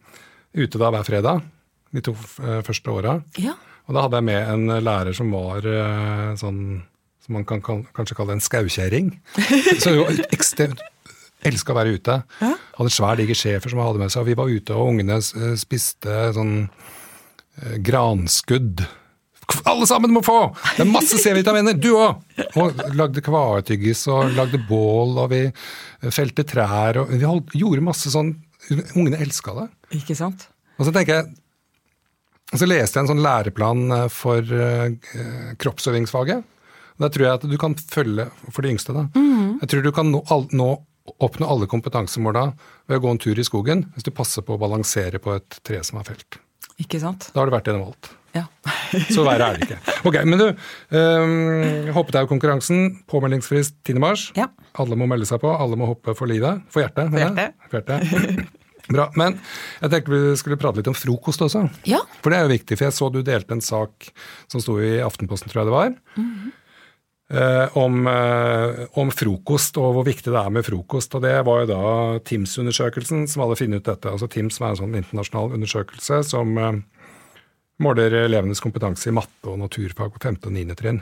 ute 0.56 0.78
da 0.80 0.92
hver 0.92 1.04
fredag 1.04 1.42
de 1.94 2.02
to 2.02 2.12
eh, 2.42 2.62
første 2.64 2.88
åra. 2.92 3.22
Ja. 3.38 3.54
Og 3.88 3.94
da 3.96 4.02
hadde 4.02 4.16
jeg 4.16 4.24
med 4.24 4.50
en 4.50 4.68
lærer 4.84 5.14
som 5.14 5.30
var 5.32 5.60
sånn 6.40 6.84
som 7.24 7.34
man 7.36 7.46
kan 7.46 7.62
kanskje 7.62 8.16
kalle 8.16 8.32
en 8.36 8.40
skaukjerring. 8.44 9.20
Så 9.80 9.92
hun 9.96 10.04
var 10.06 10.26
ekstremt 10.36 10.80
elska 11.48 11.74
å 11.74 11.78
være 11.78 11.96
ute. 11.98 12.18
Ja. 12.42 12.52
Hadde 12.78 12.94
svær, 12.94 13.20
diger 13.20 13.38
schæfer 13.38 13.74
som 13.74 13.82
hadde 13.84 14.02
med 14.02 14.14
seg. 14.14 14.24
og 14.24 14.30
Vi 14.32 14.38
var 14.40 14.52
ute, 14.52 14.76
og 14.76 14.94
ungene 14.94 15.20
eh, 15.20 15.56
spiste 15.60 16.18
sånn 16.36 16.54
eh, 16.66 17.78
granskudd. 17.86 18.86
Alle 19.70 19.86
sammen 19.90 20.14
må 20.16 20.24
få! 20.26 20.38
Det 20.78 20.86
er 20.86 20.90
masse 20.90 21.20
C-vitaminer! 21.22 21.76
Du 21.78 21.92
òg! 21.98 22.24
Og 22.60 22.80
lagde 22.96 23.22
kvaetyggis 23.24 24.06
og 24.14 24.34
lagde 24.38 24.62
bål, 24.70 25.18
og 25.22 25.30
vi 25.34 25.44
felte 26.16 26.46
trær. 26.48 27.04
og 27.04 27.14
Vi 27.14 27.22
holdt, 27.28 27.54
gjorde 27.60 27.86
masse 27.86 28.14
sånn 28.14 28.36
Ungene 28.96 29.18
elska 29.20 29.52
det. 29.58 29.66
Ikke 29.98 30.16
sant? 30.16 30.46
Og 30.80 30.88
så 30.88 30.94
tenker 30.96 31.18
jeg 31.18 31.34
og 32.54 32.60
så 32.62 32.68
leste 32.70 32.96
jeg 32.96 33.04
en 33.04 33.10
sånn 33.10 33.24
læreplan 33.26 33.80
eh, 33.92 34.04
for 34.14 34.54
kroppsøvingsfaget. 35.60 36.46
Der 37.02 37.12
tror 37.14 37.26
jeg 37.26 37.40
at 37.40 37.46
du 37.50 37.56
kan 37.60 37.76
følge, 37.76 38.28
for 38.52 38.64
de 38.64 38.74
yngste, 38.74 38.94
da. 38.96 39.08
Mm. 39.18 39.60
Jeg 39.64 39.72
tror 39.72 39.86
du 39.86 39.92
kan 39.96 40.12
nå, 40.14 40.22
nå 40.54 40.70
oppnå 41.24 41.48
alle 41.50 41.68
kompetansemåla 41.70 42.48
ved 42.88 42.98
å 42.98 43.04
gå 43.04 43.12
en 43.14 43.22
tur 43.22 43.40
i 43.40 43.46
skogen, 43.46 43.88
hvis 43.96 44.08
du 44.08 44.12
passer 44.16 44.46
på 44.46 44.56
å 44.56 44.62
balansere 44.62 45.20
på 45.24 45.36
et 45.36 45.60
tre 45.66 45.82
som 45.84 46.00
er 46.00 46.08
felt. 46.08 46.40
Ikke 46.82 47.00
sant? 47.02 47.30
Da 47.34 47.42
har 47.42 47.50
du 47.50 47.56
vært 47.56 47.70
gjennom 47.70 47.90
alt. 47.92 48.14
Ja. 48.34 48.48
så 49.14 49.26
verre 49.28 49.52
er 49.52 49.60
det 49.60 49.68
ikke. 49.68 49.94
Ok, 50.10 50.18
Men 50.26 50.40
du, 50.42 50.48
um, 50.96 51.92
hoppetaukonkurransen, 51.94 53.04
påmeldingsfrist 53.12 53.78
10. 53.86 54.02
mars. 54.02 54.32
Ja. 54.40 54.48
Alle 54.82 54.98
må 54.98 55.06
melde 55.10 55.28
seg 55.30 55.44
på, 55.44 55.52
alle 55.54 55.78
må 55.78 55.92
hoppe 55.92 56.16
for 56.18 56.30
livet. 56.30 56.64
For 56.74 56.86
hjertet. 56.86 57.14
For 57.14 57.22
hjertet. 57.22 57.60
For 57.70 57.82
hjertet. 57.84 58.60
Bra. 58.90 59.06
Men 59.16 59.38
jeg 59.80 59.94
tenkte 59.94 60.12
vi 60.12 60.34
skulle 60.40 60.58
prate 60.60 60.82
litt 60.82 60.90
om 60.92 60.98
frokost 60.98 61.46
også. 61.46 61.68
Ja. 61.88 62.02
For 62.24 62.34
det 62.34 62.40
er 62.40 62.48
jo 62.48 62.56
viktig, 62.56 62.76
for 62.76 62.90
jeg 62.90 62.98
så 62.98 63.08
du 63.14 63.22
delte 63.24 63.56
en 63.56 63.64
sak 63.64 64.10
som 64.52 64.64
sto 64.64 64.76
i 64.84 64.98
Aftenposten, 65.06 65.52
tror 65.52 65.64
jeg 65.64 65.70
det 65.70 65.78
var. 65.78 65.96
Mm 66.18 66.26
-hmm. 66.26 66.52
Eh, 67.34 67.78
om, 67.78 68.08
eh, 68.08 68.84
om, 69.00 69.12
frokost 69.14 69.78
og 69.82 69.98
hvor 69.98 70.08
viktig 70.08 70.32
det 70.32 70.40
er 70.40 70.54
med 70.54 70.66
frokost. 70.68 71.16
Og 71.18 71.24
det 71.26 71.36
var 71.48 71.64
jo 71.64 71.70
da 71.72 71.84
TIMS-undersøkelsen 72.30 73.28
som 73.30 73.46
hadde 73.46 73.60
funnet 73.60 73.84
ut 73.84 73.90
dette. 73.92 74.12
Altså 74.12 74.30
TIMS 74.32 74.62
er 74.62 74.70
en 74.72 74.82
sånn 74.84 75.00
internasjonal 75.00 75.56
undersøkelse 75.58 76.22
som 76.30 76.58
eh, 76.58 76.82
måler 77.84 78.20
elevenes 78.24 78.62
kompetanse 78.64 79.10
i 79.10 79.16
matte 79.16 79.50
og 79.50 79.60
naturfag 79.62 80.14
på 80.14 80.22
5. 80.24 80.40
og 80.46 80.54
9. 80.56 80.78
trinn. 80.80 81.02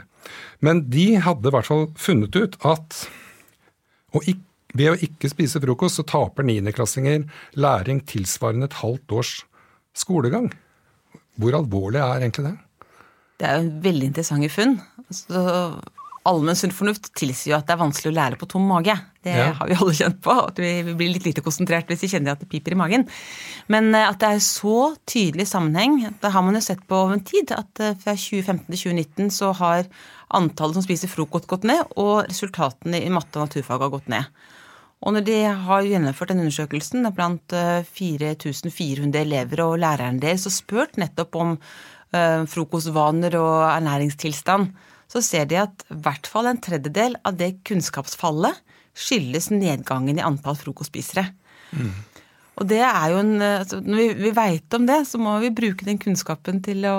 Men 0.64 0.86
de 0.90 1.12
hadde 1.22 1.50
i 1.50 1.54
hvert 1.54 1.68
fall 1.68 1.86
funnet 2.00 2.36
ut 2.38 2.58
at 2.68 3.04
ved 4.12 4.88
å 4.90 4.98
ikke 5.04 5.30
spise 5.30 5.60
frokost 5.60 6.00
så 6.00 6.04
taper 6.08 6.46
niendeklassinger 6.48 7.24
læring 7.60 8.02
tilsvarende 8.08 8.68
et 8.68 8.80
halvt 8.80 9.16
års 9.16 9.32
skolegang. 9.96 10.50
Hvor 11.40 11.56
alvorlig 11.56 12.00
er 12.00 12.20
egentlig 12.20 12.50
det? 12.50 12.54
Det 13.40 13.48
er 13.48 13.58
jo 13.58 13.72
veldig 13.84 14.08
interessante 14.12 14.48
funn. 14.52 14.76
Så 15.12 15.40
Allmenn 16.28 16.54
sunn 16.54 16.70
fornuft 16.70 17.08
tilsier 17.18 17.50
jo 17.50 17.56
at 17.56 17.66
det 17.66 17.74
er 17.74 17.80
vanskelig 17.80 18.12
å 18.12 18.14
lære 18.14 18.36
på 18.38 18.46
tom 18.50 18.68
mage. 18.70 18.94
Det 19.26 19.32
ja. 19.34 19.48
har 19.58 19.66
vi 19.66 19.74
alle 19.74 19.94
kjent 19.98 20.20
på. 20.22 20.34
At 20.38 20.58
vi 20.62 20.94
blir 20.94 21.10
litt 21.10 21.26
lite 21.26 21.42
konsentrert 21.42 21.88
hvis 21.90 22.04
vi 22.04 22.10
kjenner 22.12 22.36
at 22.36 22.44
det 22.44 22.50
piper 22.50 22.76
i 22.76 22.78
magen. 22.78 23.08
Men 23.72 23.90
eh, 23.90 24.06
at 24.06 24.20
det 24.22 24.30
er 24.30 24.44
så 24.46 24.92
tydelig 25.08 25.48
sammenheng, 25.50 25.98
det 26.22 26.30
har 26.34 26.44
man 26.46 26.58
jo 26.58 26.62
sett 26.62 26.84
på 26.86 27.00
over 27.00 27.18
en 27.18 27.24
tid. 27.26 27.50
At 27.56 27.82
eh, 27.82 27.96
fra 27.98 28.14
2015 28.14 28.68
til 28.68 28.82
2019 28.94 29.32
så 29.34 29.50
har 29.58 29.90
antallet 30.38 30.78
som 30.78 30.86
spiser 30.86 31.10
frokost 31.10 31.50
gått 31.50 31.66
ned, 31.68 31.90
og 31.98 32.28
resultatene 32.28 33.02
i 33.02 33.10
matte 33.12 33.40
og 33.40 33.48
naturfag 33.48 33.82
har 33.82 33.92
gått 33.96 34.12
ned. 34.12 34.30
Og 35.02 35.16
når 35.16 35.26
de 35.26 35.40
har 35.66 35.88
gjennomført 35.90 36.30
den 36.30 36.44
undersøkelsen 36.44 37.10
blant 37.16 37.50
4400 37.50 39.10
eh, 39.10 39.26
elever 39.26 39.64
og 39.66 39.74
læreren 39.82 40.22
deres 40.22 40.46
og 40.46 40.54
spurt 40.54 41.02
nettopp 41.02 41.42
om 41.42 41.58
frokostvaner 42.12 43.32
og 43.40 43.62
ernæringstilstand, 43.70 44.66
så 45.12 45.20
ser 45.24 45.48
de 45.50 45.60
at 45.60 45.84
i 45.92 45.98
hvert 46.04 46.28
fall 46.30 46.48
en 46.48 46.60
tredjedel 46.62 47.18
av 47.28 47.36
det 47.36 47.58
kunnskapsfallet 47.68 48.62
skyldes 48.96 49.50
nedgangen 49.52 50.18
i 50.18 50.24
antall 50.24 50.56
frokostspisere. 50.56 51.26
Mm. 51.76 51.92
Og 52.60 52.68
det 52.68 52.82
er 52.84 53.12
jo 53.12 53.20
en, 53.22 53.36
altså, 53.40 53.78
Når 53.80 53.96
vi, 53.96 54.08
vi 54.26 54.30
veit 54.36 54.74
om 54.76 54.84
det, 54.88 54.98
så 55.08 55.20
må 55.20 55.38
vi 55.40 55.52
bruke 55.56 55.86
den 55.88 56.00
kunnskapen 56.00 56.60
til 56.64 56.84
å 56.84 56.96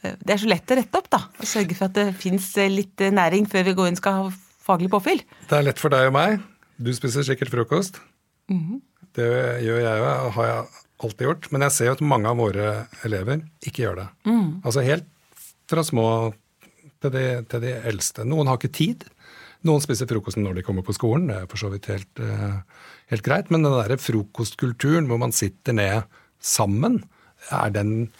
Det 0.00 0.32
er 0.32 0.40
så 0.40 0.48
lett 0.48 0.72
å 0.72 0.78
rette 0.78 1.00
opp, 1.00 1.10
da. 1.12 1.20
Og 1.36 1.48
sørge 1.48 1.76
for 1.76 1.90
at 1.90 1.98
det 1.98 2.06
fins 2.20 2.48
litt 2.72 3.04
næring 3.12 3.48
før 3.50 3.66
vi 3.68 3.76
går 3.76 3.90
inn 3.90 4.00
skal 4.00 4.16
ha 4.16 4.30
faglig 4.64 4.88
påfyll. 4.92 5.20
Det 5.50 5.58
er 5.58 5.66
lett 5.66 5.82
for 5.82 5.92
deg 5.92 6.08
og 6.08 6.16
meg. 6.16 6.40
Du 6.80 6.92
spiser 6.96 7.26
sikkert 7.26 7.52
frokost. 7.52 8.00
Mm 8.48 8.60
-hmm. 8.60 8.80
Det 9.16 9.28
gjør 9.64 9.80
jeg 9.84 9.98
jo, 9.98 10.30
har 10.36 10.46
jeg 10.46 10.64
alltid 11.04 11.26
gjort. 11.26 11.52
Men 11.52 11.62
jeg 11.62 11.72
ser 11.72 11.86
jo 11.86 11.92
at 11.92 12.00
mange 12.00 12.28
av 12.28 12.36
våre 12.36 12.86
elever 13.04 13.42
ikke 13.60 13.82
gjør 13.82 13.94
det. 13.94 14.08
Mm. 14.24 14.62
Altså 14.64 14.80
helt 14.80 15.04
fra 15.68 15.82
små 15.82 16.32
til 17.00 17.14
de, 17.14 17.24
til 17.50 17.64
de, 17.64 17.74
eldste. 17.90 18.26
Noen 18.28 18.50
har 18.50 18.60
ikke 18.60 18.72
tid. 18.76 19.06
Noen 19.68 19.82
spiser 19.84 20.08
frokosten 20.08 20.44
når 20.46 20.60
de 20.60 20.64
kommer 20.66 20.84
på 20.86 20.96
skolen, 20.96 21.28
det 21.28 21.42
er 21.42 21.48
for 21.50 21.60
så 21.60 21.70
vidt 21.72 21.90
helt, 21.92 22.22
uh, 22.22 22.60
helt 23.12 23.24
greit. 23.26 23.52
Men 23.52 23.66
den 23.66 23.76
derre 23.76 24.00
frokostkulturen 24.00 25.08
hvor 25.10 25.20
man 25.20 25.34
sitter 25.36 25.76
ned 25.76 26.20
sammen, 26.40 27.02
er 27.52 27.72
den 27.72 28.10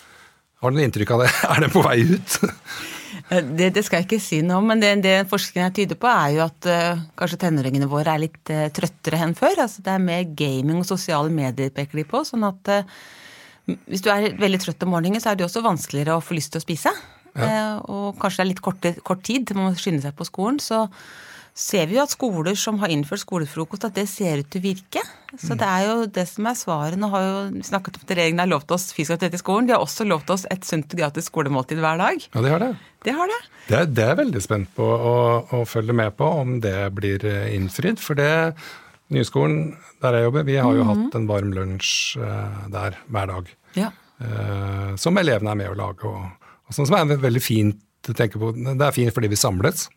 Har 0.60 0.72
du 0.72 0.80
inntrykk 0.80 1.10
av 1.14 1.22
det? 1.22 1.28
Er 1.54 1.60
den 1.64 1.72
på 1.72 1.80
vei 1.80 2.02
ut? 2.04 2.34
Det, 3.30 3.70
det, 3.72 3.82
skal 3.86 4.00
jeg 4.00 4.06
ikke 4.08 4.18
si 4.22 4.40
noe 4.44 4.58
om, 4.60 4.66
men 4.68 4.80
det, 4.82 4.90
det 5.04 5.14
forskningen 5.30 5.72
tyder 5.74 5.96
på, 6.00 6.08
er 6.10 6.34
jo 6.34 6.42
at 6.44 6.68
uh, 6.68 7.00
kanskje 7.16 7.38
tenåringene 7.44 7.88
våre 7.90 8.12
er 8.12 8.24
litt 8.24 8.52
uh, 8.52 8.66
trøttere 8.74 9.22
enn 9.24 9.36
før. 9.38 9.62
Altså, 9.64 9.84
det 9.86 9.94
er 9.94 10.04
mer 10.04 10.26
gaming 10.36 10.82
og 10.82 10.88
sosiale 10.88 11.32
medier 11.32 11.72
peker 11.74 12.00
de 12.00 12.04
på. 12.10 12.20
sånn 12.26 12.44
at 12.48 12.72
uh, 12.74 13.00
hvis 13.86 14.04
du 14.04 14.10
er 14.12 14.34
veldig 14.40 14.60
trøtt 14.62 14.84
om 14.84 14.92
morgenen, 14.94 15.22
så 15.22 15.32
er 15.32 15.38
det 15.38 15.46
også 15.46 15.64
vanskeligere 15.64 16.18
å 16.18 16.24
få 16.24 16.36
lyst 16.36 16.52
til 16.54 16.60
å 16.60 16.64
spise. 16.64 16.92
Ja. 17.40 17.80
og 17.88 18.20
kanskje 18.20 18.40
det 18.40 18.46
er 18.46 18.50
litt 18.52 18.62
kort, 18.64 18.86
kort 19.06 19.24
tid, 19.26 19.54
man 19.56 19.70
må 19.70 19.74
skynde 19.78 20.04
seg 20.04 20.16
på 20.16 20.28
skolen. 20.28 20.60
så 20.60 20.88
ser 21.60 21.88
vi 21.90 21.96
jo 21.96 22.04
at 22.04 22.12
skoler 22.12 22.56
som 22.58 22.78
har 22.80 22.92
innført 22.92 23.22
skolefrokost, 23.22 23.84
at 23.88 23.96
det 23.98 24.06
ser 24.10 24.40
ut 24.40 24.48
til 24.50 24.62
å 24.62 24.64
virke. 24.64 25.02
Så 25.38 25.54
det 25.58 25.66
er 25.66 25.86
jo 25.86 26.06
det 26.10 26.24
som 26.30 26.46
er 26.50 26.58
svaret. 26.58 26.98
Nå 26.98 27.10
har 27.12 27.26
jo 27.26 27.62
snakket 27.66 27.98
om 27.98 28.04
at 28.06 28.12
regjeringen 28.16 28.42
har 28.42 28.50
lovt 28.50 28.74
oss 28.74 28.88
fysisk 28.94 29.16
aktivitet 29.16 29.38
i 29.38 29.42
skolen. 29.42 29.68
De 29.68 29.74
har 29.76 29.84
også 29.84 30.06
lovt 30.08 30.32
oss 30.34 30.46
et 30.50 30.66
sunt 30.66 30.90
og 30.94 31.02
gratis 31.02 31.30
skolemåltid 31.30 31.82
hver 31.82 32.00
dag. 32.00 32.26
Ja, 32.34 32.44
de 32.46 32.52
har 32.54 32.64
det. 32.64 32.70
Det 33.06 33.16
har 33.16 33.30
det. 33.30 33.40
Det, 33.68 33.78
er, 33.78 33.90
det 33.98 34.06
er 34.06 34.20
veldig 34.22 34.42
spent 34.44 34.72
på 34.76 34.86
å, 34.86 35.16
å, 35.56 35.62
følge 35.68 35.96
med 35.96 36.16
på 36.18 36.28
om 36.40 36.58
det 36.64 36.76
blir 36.96 37.24
eh, 37.28 37.52
innfridd. 37.56 38.02
For 38.02 38.18
det 38.18 38.30
Nyskolen, 39.10 39.72
der 40.02 40.14
jeg 40.14 40.28
jobber, 40.28 40.44
vi 40.46 40.54
har 40.56 40.74
jo 40.74 40.84
mm 40.84 40.90
-hmm. 40.90 41.04
hatt 41.04 41.14
en 41.18 41.26
varm 41.26 41.52
lunsj 41.52 42.18
uh, 42.18 42.68
der 42.70 42.98
hver 43.08 43.26
dag. 43.26 43.48
Ja. 43.74 43.90
Som 44.96 45.18
elevene 45.18 45.50
er 45.50 45.54
med 45.54 45.70
å 45.70 45.74
lage. 45.74 46.04
Og 46.06 46.39
sånn 46.74 46.88
som 46.88 46.98
er 46.98 47.20
veldig 47.20 47.42
fint 47.42 48.10
å 48.10 48.16
tenke 48.16 48.40
på. 48.40 48.52
Det 48.56 48.86
er 48.86 48.96
fint 48.96 49.14
fordi 49.14 49.30
vi 49.32 49.38
samles. 49.38 49.88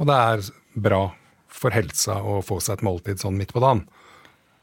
Og 0.00 0.08
det 0.10 0.20
er 0.30 0.46
bra 0.86 1.02
for 1.54 1.74
helsa 1.74 2.18
å 2.18 2.40
få 2.44 2.58
seg 2.62 2.78
et 2.78 2.86
måltid 2.86 3.20
sånn 3.22 3.36
midt 3.38 3.54
på 3.54 3.62
dagen, 3.62 3.84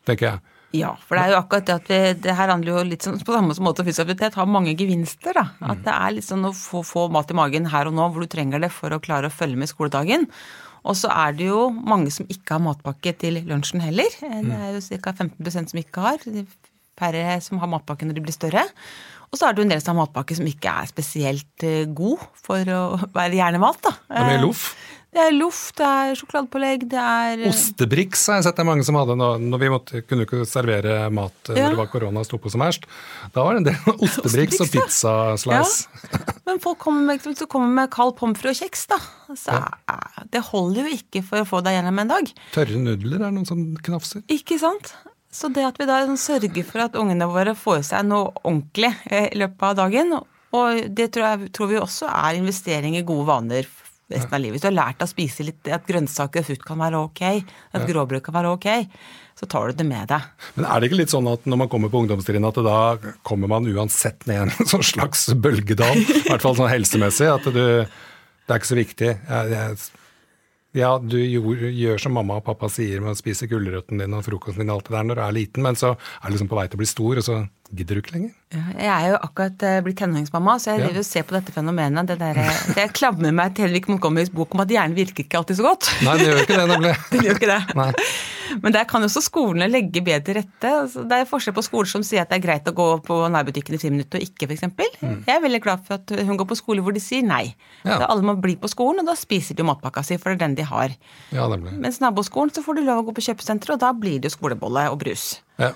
tenker 0.07 0.27
jeg. 0.27 0.57
Ja, 0.75 0.93
for 1.03 1.17
det 1.17 1.23
er 1.25 1.33
jo 1.33 1.39
akkurat 1.41 1.67
det 1.67 1.75
at 1.75 1.89
vi, 1.91 1.99
det 2.23 2.33
her 2.37 2.51
handler 2.53 2.71
jo 2.71 2.83
litt 2.87 3.03
sånn 3.03 3.17
på 3.19 3.35
samme 3.35 3.55
måte 3.63 3.83
fysisk 3.83 4.05
aktivitet 4.05 4.37
har 4.39 4.47
mange 4.47 4.73
gevinster. 4.79 5.35
da. 5.35 5.45
At 5.59 5.81
mm. 5.81 5.85
det 5.87 5.95
er 5.95 6.13
litt 6.15 6.27
sånn 6.27 6.47
å 6.47 6.53
få, 6.55 6.83
få, 6.87 7.05
mat 7.11 7.31
i 7.31 7.37
magen 7.37 7.67
her 7.73 7.89
og 7.89 7.97
nå 7.97 8.07
hvor 8.13 8.23
du 8.23 8.31
trenger 8.31 8.63
det 8.63 8.71
for 8.71 8.95
å 8.95 9.01
klare 9.03 9.27
å 9.27 9.35
følge 9.35 9.59
med 9.59 9.71
skoledagen. 9.71 10.27
Og 10.87 10.95
så 10.97 11.11
er 11.13 11.35
det 11.37 11.49
jo 11.49 11.67
mange 11.75 12.13
som 12.15 12.29
ikke 12.31 12.55
har 12.55 12.63
matpakke 12.63 13.13
til 13.19 13.41
lunsjen 13.49 13.83
heller. 13.83 14.15
Det 14.21 14.31
mm. 14.47 14.53
er 14.57 14.77
jo 14.77 15.01
ca. 15.03 15.13
15% 15.27 15.73
som 15.73 15.81
ikke 15.83 16.05
har. 16.07 16.23
Færre 17.01 17.35
som 17.43 17.59
har 17.61 17.69
matpakke 17.71 18.07
når 18.07 18.17
de 18.17 18.23
blir 18.23 18.35
større. 18.35 18.63
Og 19.31 19.39
så 19.39 19.47
er 19.47 19.55
det 19.55 19.63
jo 19.63 19.67
en 19.69 19.71
del 19.71 19.95
matpakke 19.95 20.35
som 20.35 20.47
ikke 20.49 20.71
er 20.81 20.89
spesielt 20.91 21.67
eh, 21.67 21.85
god 21.87 22.23
for 22.43 22.67
å 22.75 22.81
være 23.17 23.37
hjernemat. 23.39 23.85
da. 23.87 23.95
Det 24.09 24.23
er 24.23 24.33
mye 24.33 24.43
loff? 24.43 24.71
Det 25.11 25.19
er 25.19 25.33
loff, 25.35 25.57
det 25.75 25.83
er 25.83 26.13
sjokoladepålegg, 26.15 26.83
det 26.93 26.99
er 26.99 27.41
eh, 27.41 27.49
Ostebriks 27.51 28.21
har 28.31 28.37
jeg 28.39 28.45
sett 28.45 28.55
det 28.55 28.63
er 28.63 28.67
mange 28.69 28.85
som 28.87 28.95
hadde 28.95 29.17
når, 29.19 29.41
når 29.43 29.59
vi 29.59 29.71
måtte, 29.73 30.01
kunne 30.07 30.23
ikke 30.23 30.45
servere 30.47 31.09
mat 31.11 31.51
eh, 31.51 31.57
ja. 31.59 31.65
når 31.65 31.75
det 31.75 31.79
var 31.81 31.89
korona 31.91 32.23
og 32.23 32.29
sto 32.29 32.39
på 32.39 32.51
som 32.53 32.63
verst. 32.63 32.87
Da 33.35 33.43
var 33.43 33.57
det 33.57 33.63
en 33.63 33.67
del 33.67 33.97
ostebriks 34.07 34.63
og 34.63 34.71
pizzaslice. 34.71 36.05
Ja. 36.07 36.21
Men 36.47 36.63
folk 36.63 36.79
kommer 36.83 37.11
med, 37.11 37.27
så 37.27 37.47
kommer 37.51 37.75
med 37.81 37.91
kald 37.91 38.15
pommes 38.19 38.39
frites 38.39 38.63
og 38.63 38.63
kjeks, 38.63 38.87
da. 38.93 39.01
Så, 39.35 39.59
ja. 39.59 39.99
Det 40.31 40.45
holder 40.47 40.87
jo 40.87 40.95
ikke 41.01 41.25
for 41.27 41.43
å 41.43 41.49
få 41.49 41.59
deg 41.65 41.75
gjennom 41.75 42.03
en 42.05 42.15
dag. 42.15 42.31
Tørre 42.55 42.83
nudler 42.87 43.27
er 43.27 43.35
noen 43.35 43.47
som 43.47 43.67
knafser. 43.83 44.23
Ikke 44.31 44.59
sant. 44.63 44.93
Så 45.31 45.47
det 45.55 45.63
at 45.63 45.79
vi 45.79 45.87
da 45.87 46.01
liksom 46.01 46.19
sørger 46.19 46.65
for 46.67 46.85
at 46.85 46.97
ungene 46.99 47.27
våre 47.31 47.55
får 47.55 47.85
seg 47.93 48.07
noe 48.09 48.33
ordentlig 48.43 48.91
eh, 49.07 49.29
i 49.31 49.39
løpet 49.39 49.69
av 49.69 49.77
dagen, 49.79 50.17
og 50.51 50.81
det 50.91 51.13
tror, 51.15 51.27
jeg, 51.29 51.53
tror 51.55 51.69
vi 51.71 51.79
også 51.79 52.09
er 52.11 52.41
investering 52.41 52.97
i 52.99 53.05
gode 53.07 53.29
vaner 53.29 53.69
resten 54.11 54.35
av 54.35 54.41
livet. 54.43 54.57
Hvis 54.57 54.65
du 54.65 54.67
har 54.67 54.75
lært 54.75 55.03
å 55.03 55.07
spise 55.07 55.45
litt, 55.47 55.67
at 55.71 55.87
grønnsaker 55.87 56.43
og 56.43 56.49
frukt 56.49 56.65
kan 56.67 56.81
være 56.81 56.99
ok, 57.07 57.21
at 57.77 57.87
gråbrød 57.87 58.23
kan 58.25 58.35
være 58.35 58.51
ok, 58.57 58.67
så 59.39 59.47
tar 59.49 59.71
du 59.71 59.79
det 59.79 59.87
med 59.87 60.11
deg. 60.11 60.27
Men 60.57 60.67
er 60.67 60.81
det 60.81 60.89
ikke 60.89 60.99
litt 60.99 61.13
sånn 61.13 61.29
at 61.31 61.47
når 61.49 61.61
man 61.63 61.71
kommer 61.71 61.93
på 61.93 62.03
ungdomstrinnet, 62.03 62.59
at 62.59 62.67
da 62.67 63.15
kommer 63.27 63.51
man 63.51 63.69
uansett 63.71 64.27
ned 64.29 64.49
en 64.49 64.69
sånn 64.73 64.85
slags 64.85 65.29
bølgedal, 65.31 66.03
i 66.03 66.25
hvert 66.27 66.43
fall 66.43 66.59
sånn 66.59 66.71
helsemessig, 66.71 67.31
at 67.31 67.47
du, 67.47 67.63
det 67.87 68.51
er 68.51 68.59
ikke 68.59 68.73
så 68.73 68.81
viktig. 68.81 69.15
Jeg, 69.15 69.55
jeg, 69.55 70.00
ja, 70.77 70.91
du 70.99 71.17
gjør, 71.19 71.65
gjør, 71.67 72.01
som 72.01 72.13
mamma 72.15 72.39
og 72.39 72.45
pappa 72.47 72.69
sier 72.71 73.03
med 73.03 73.13
å 73.13 73.19
spise 73.19 73.49
gulrøttene 73.51 74.05
din 74.05 74.15
og 74.15 74.23
frokosten 74.27 74.63
din 74.63 74.71
og 74.71 74.79
alt 74.79 74.89
det 74.89 74.97
der 74.97 75.09
når 75.09 75.19
du 75.19 75.23
er 75.25 75.35
liten, 75.35 75.65
men 75.65 75.79
så 75.79 75.95
er 75.95 76.27
du 76.27 76.35
liksom 76.35 76.51
på 76.51 76.59
vei 76.59 76.67
til 76.69 76.79
å 76.79 76.83
bli 76.83 76.91
stor, 76.91 77.21
og 77.21 77.27
så 77.27 77.41
gidder 77.71 77.97
du 77.97 78.01
ikke 78.03 78.15
lenger. 78.15 78.33
Ja, 78.51 78.63
jeg 78.75 78.89
er 78.91 79.13
jo 79.13 79.19
akkurat 79.23 79.63
uh, 79.63 79.77
blitt 79.85 79.97
tenåringsmamma, 80.01 80.57
så 80.59 80.75
jeg 80.75 80.91
ja. 80.91 81.03
se 81.07 81.23
på 81.23 81.35
dette 81.37 81.53
fenomenet. 81.55 82.09
Det 82.09 82.17
der, 82.19 82.41
det 82.75 82.83
jeg 82.83 82.93
klamrer 82.97 83.31
meg 83.35 83.55
til 83.55 83.67
Hedvig 83.67 83.87
Montgomerys 83.87 84.31
bok 84.33 84.57
om 84.57 84.65
at 84.65 84.73
hjernen 84.73 84.97
virker 84.97 85.23
ikke 85.23 85.39
alltid 85.39 85.61
så 85.61 85.69
godt. 85.69 85.87
Nei, 86.03 86.17
det 86.19 86.27
gjør 86.27 86.43
ikke 86.43 86.59
det, 86.59 86.67
nemlig. 86.73 86.93
det 87.13 87.23
gjør 87.25 87.39
ikke 87.39 87.51
det. 87.53 87.61
Nei. 87.79 87.89
Men 88.59 88.75
der 88.75 88.83
kan 88.89 89.03
jo 89.03 89.07
også 89.07 89.21
skolene 89.23 89.69
legge 89.71 90.01
bedre 90.03 90.25
til 90.27 90.37
rette. 90.41 90.71
Altså, 90.81 91.05
det 91.07 91.19
er 91.21 91.29
forskjell 91.29 91.55
på 91.55 91.63
skoler 91.63 91.91
som 91.91 92.03
sier 92.03 92.25
at 92.25 92.31
det 92.33 92.41
er 92.41 92.43
greit 92.43 92.67
å 92.67 92.73
gå 92.75 92.87
på 93.05 93.19
nærbutikken 93.31 93.77
i 93.77 93.79
friminutt 93.79 94.17
og 94.19 94.25
ikke, 94.25 94.49
f.eks. 94.49 94.65
Mm. 94.99 95.21
Jeg 95.29 95.33
er 95.37 95.45
veldig 95.45 95.61
glad 95.63 95.85
for 95.87 96.01
at 96.01 96.11
hun 96.27 96.39
går 96.41 96.49
på 96.49 96.57
skole 96.59 96.83
hvor 96.83 96.95
de 96.95 97.03
sier 97.03 97.23
nei. 97.23 97.53
Ja. 97.85 98.01
Da 98.03 98.09
alle 98.11 98.25
må 98.27 98.35
bli 98.43 98.57
på 98.59 98.69
skolen, 98.71 99.05
og 99.05 99.13
da 99.13 99.15
spiser 99.19 99.55
de 99.55 99.67
matpakka 99.67 100.03
si, 100.03 100.19
for 100.19 100.33
det 100.33 100.41
er 100.41 100.43
den 100.43 100.57
de 100.59 100.67
har. 100.67 100.97
Ja, 101.31 101.47
nemlig. 101.51 101.77
Mens 101.79 102.01
naboskolen 102.03 102.51
så 102.51 102.65
får 102.65 102.81
du 102.81 102.83
lov 102.83 103.05
å 103.05 103.07
gå 103.07 103.15
på 103.15 103.25
kjøpesenteret, 103.29 103.77
og 103.77 103.85
da 103.85 103.93
blir 103.95 104.19
det 104.19 104.31
jo 104.31 104.35
skolebolle 104.35 104.89
og 104.91 104.99
brus. 105.05 105.37
Ja. 105.61 105.71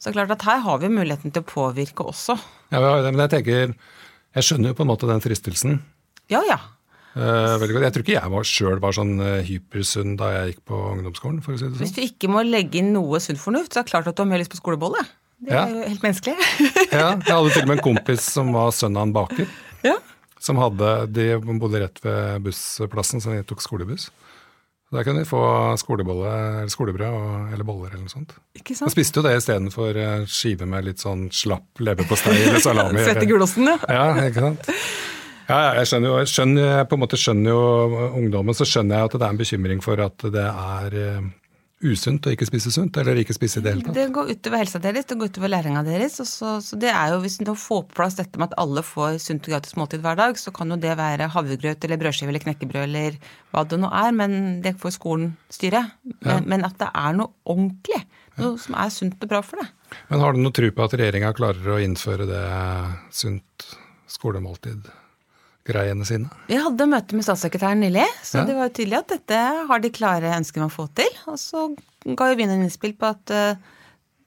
Så 0.00 0.12
klart 0.14 0.32
at 0.32 0.44
her 0.48 0.62
har 0.64 0.80
vi 0.80 0.88
muligheten 0.92 1.32
til 1.34 1.44
å 1.44 1.48
påvirke 1.48 2.06
også. 2.08 2.36
Ja, 2.72 2.80
men 2.80 3.20
jeg 3.20 3.32
tenker 3.34 3.72
Jeg 3.74 4.46
skjønner 4.46 4.72
jo 4.72 4.78
på 4.78 4.86
en 4.86 4.92
måte 4.92 5.08
den 5.10 5.20
fristelsen. 5.20 5.80
Ja, 6.30 6.40
ja. 6.48 6.60
Uh, 7.10 7.58
jeg 7.58 7.90
tror 7.90 8.04
ikke 8.04 8.14
jeg 8.14 8.30
var, 8.30 8.44
sjøl 8.46 8.78
var 8.78 8.94
sånn 8.94 9.16
uh, 9.18 9.40
hypersunn 9.42 10.14
da 10.18 10.28
jeg 10.30 10.52
gikk 10.52 10.60
på 10.70 10.78
ungdomsskolen. 10.92 11.40
for 11.42 11.56
å 11.56 11.58
si 11.58 11.66
det 11.66 11.72
sånn. 11.72 11.82
Hvis 11.82 11.96
du 11.96 12.04
ikke 12.04 12.30
må 12.30 12.44
legge 12.46 12.78
inn 12.78 12.92
noe 12.94 13.18
sunn 13.22 13.40
fornuft, 13.40 13.74
så 13.74 13.80
er 13.80 13.88
det 13.88 13.90
klart 13.90 14.06
at 14.06 14.14
du 14.14 14.22
har 14.22 14.30
mer 14.30 14.40
lyst 14.40 14.54
på 14.54 14.60
skolebolle. 14.60 15.02
Det 15.40 15.56
ja. 15.56 15.64
er 15.64 15.74
jo 15.74 15.88
helt 15.88 16.06
menneskelig. 16.06 16.36
ja, 17.00 17.10
Jeg 17.16 17.34
hadde 17.34 17.52
til 17.56 17.64
og 17.64 17.68
med 17.72 17.78
en 17.78 17.84
kompis 17.84 18.30
som 18.30 18.54
var 18.54 18.70
sønn 18.76 18.98
av 19.00 19.08
en 19.08 19.14
baker. 19.16 19.50
Ja. 19.82 19.96
Som 20.40 20.60
hadde, 20.62 20.94
De 21.12 21.26
bodde 21.60 21.82
rett 21.82 21.98
ved 22.04 22.46
bussplassen, 22.46 23.20
så 23.20 23.34
de 23.34 23.42
tok 23.48 23.64
skolebuss. 23.64 24.10
Da 24.90 25.04
kunne 25.06 25.22
de 25.22 25.28
få 25.28 25.40
skolebolle, 25.78 26.30
eller 26.62 26.72
skolebrød 26.72 27.14
og, 27.14 27.52
eller 27.54 27.66
boller 27.66 27.92
eller 27.92 28.08
noe 28.08 28.10
sånt. 28.10 28.34
Ikke 28.58 28.74
sant? 28.74 28.88
Man 28.88 28.94
spiste 28.96 29.20
jo 29.20 29.26
det 29.28 29.36
istedenfor 29.38 30.00
eh, 30.02 30.24
skive 30.26 30.66
med 30.66 30.88
litt 30.88 31.02
sånn 31.02 31.28
slapp 31.34 31.78
leverpostei 31.78 32.34
eller 32.40 32.58
salami. 32.64 32.98
Svette 33.06 33.28
gulosten, 33.30 33.70
ja. 33.70 33.78
ja. 33.86 34.08
Ikke 34.26 34.48
sant. 34.48 34.72
Ja, 35.50 35.60
jeg 35.78 35.90
skjønner 35.90 36.10
jo, 36.10 36.16
jeg 36.22 36.30
skjønner, 36.30 36.72
på 36.90 36.96
en 36.98 37.02
måte 37.02 37.18
skjønner 37.18 37.54
jo 37.54 37.62
ungdommen, 38.18 38.54
så 38.54 38.66
skjønner 38.66 38.98
jeg 38.98 39.10
at 39.10 39.14
det 39.16 39.26
er 39.26 39.34
en 39.34 39.40
bekymring 39.40 39.80
for 39.82 40.02
at 40.02 40.26
det 40.34 40.46
er 40.46 40.98
uh, 40.98 41.30
usunt 41.80 42.26
å 42.28 42.32
ikke 42.34 42.44
spise 42.48 42.72
sunt, 42.74 42.96
eller 43.00 43.18
ikke 43.22 43.34
spise 43.34 43.60
i 43.60 43.64
det 43.64 43.72
hele 43.72 43.84
tatt. 43.86 43.96
Det 43.96 44.06
går 44.12 44.32
utover 44.34 44.60
helsa 44.60 44.80
deres, 44.82 45.06
det 45.08 45.16
går 45.20 45.30
utover 45.32 45.52
læringa 45.52 45.82
deres. 45.86 46.18
Så, 46.28 46.58
så, 46.64 46.78
det 46.80 46.90
er 46.92 47.14
jo, 47.14 47.20
Hvis 47.24 47.38
du 47.40 47.52
får 47.56 47.86
på 47.88 47.96
plass 47.96 48.18
dette 48.18 48.40
med 48.40 48.50
at 48.50 48.58
alle 48.60 48.84
får 48.84 49.16
sunt 49.24 49.48
og 49.48 49.54
gratis 49.54 49.76
måltid 49.80 50.04
hver 50.04 50.18
dag, 50.20 50.36
så 50.40 50.52
kan 50.54 50.72
jo 50.72 50.78
det 50.80 50.92
være 51.00 51.30
havregrøt 51.32 51.88
eller 51.88 52.00
brødskive 52.02 52.32
eller 52.34 52.44
knekkebrød 52.44 52.84
eller 52.84 53.18
hva 53.50 53.64
det 53.64 53.80
nå 53.80 53.90
er, 54.02 54.12
men 54.16 54.38
det 54.64 54.76
får 54.82 54.96
skolen 54.98 55.34
styre. 55.52 55.86
Men, 56.20 56.36
ja. 56.36 56.38
men 56.52 56.68
at 56.68 56.76
det 56.82 56.92
er 56.92 57.16
noe 57.16 57.32
ordentlig, 57.48 58.04
noe 58.36 58.54
ja. 58.54 58.62
som 58.66 58.78
er 58.84 58.94
sunt 59.00 59.20
og 59.20 59.32
bra 59.32 59.42
for 59.46 59.64
deg. 59.64 59.98
Men 60.12 60.24
har 60.24 60.36
du 60.36 60.44
noe 60.44 60.54
tro 60.54 60.68
på 60.70 60.86
at 60.86 61.00
regjeringa 61.00 61.32
klarer 61.38 61.76
å 61.76 61.80
innføre 61.82 62.28
det 62.28 62.46
sunt 63.22 63.70
skolemåltid? 64.10 64.99
Greiene 65.70 66.06
sine? 66.08 66.30
Vi 66.48 66.58
hadde 66.60 66.88
møte 66.90 67.16
med 67.16 67.26
statssekretæren 67.26 67.82
nylig, 67.84 68.06
så 68.26 68.40
ja. 68.40 68.46
det 68.48 68.56
var 68.58 68.68
jo 68.68 68.76
tydelig 68.78 68.98
at 69.00 69.12
dette 69.14 69.42
har 69.70 69.82
de 69.82 69.92
klare 69.94 70.32
ønsker 70.36 70.62
om 70.62 70.70
å 70.70 70.74
få 70.74 70.86
til. 70.98 71.10
Og 71.30 71.38
så 71.40 71.68
ga 72.04 72.30
jo 72.30 72.38
vi 72.38 72.46
en 72.46 72.56
innspill 72.58 72.96
på 72.98 73.10
at 73.10 73.34
uh, 73.34 73.70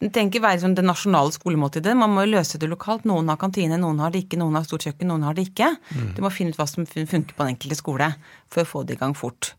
det 0.04 0.12
trenger 0.12 0.34
ikke 0.34 0.44
være 0.44 0.64
som 0.66 0.76
det 0.76 0.84
nasjonale 0.84 1.32
skolemåltidet. 1.36 1.96
Man 1.96 2.12
må 2.12 2.26
jo 2.26 2.34
løse 2.34 2.60
det 2.60 2.68
lokalt. 2.72 3.08
Noen 3.08 3.32
har 3.32 3.40
kantine, 3.40 3.80
noen 3.80 4.02
har 4.04 4.12
det 4.14 4.26
ikke, 4.26 4.40
noen 4.42 4.58
har 4.60 4.68
stort 4.68 4.88
kjøkken, 4.88 5.10
noen 5.12 5.24
har 5.28 5.38
det 5.38 5.48
ikke. 5.48 5.70
Mm. 5.94 6.10
Du 6.18 6.24
må 6.26 6.32
finne 6.34 6.52
ut 6.52 6.60
hva 6.60 6.68
som 6.70 6.88
funker 6.90 7.32
på 7.32 7.46
den 7.46 7.54
enkelte 7.56 7.80
skole 7.80 8.10
for 8.52 8.66
å 8.66 8.70
få 8.70 8.84
det 8.88 8.98
i 8.98 9.02
gang 9.02 9.16
fort. 9.18 9.54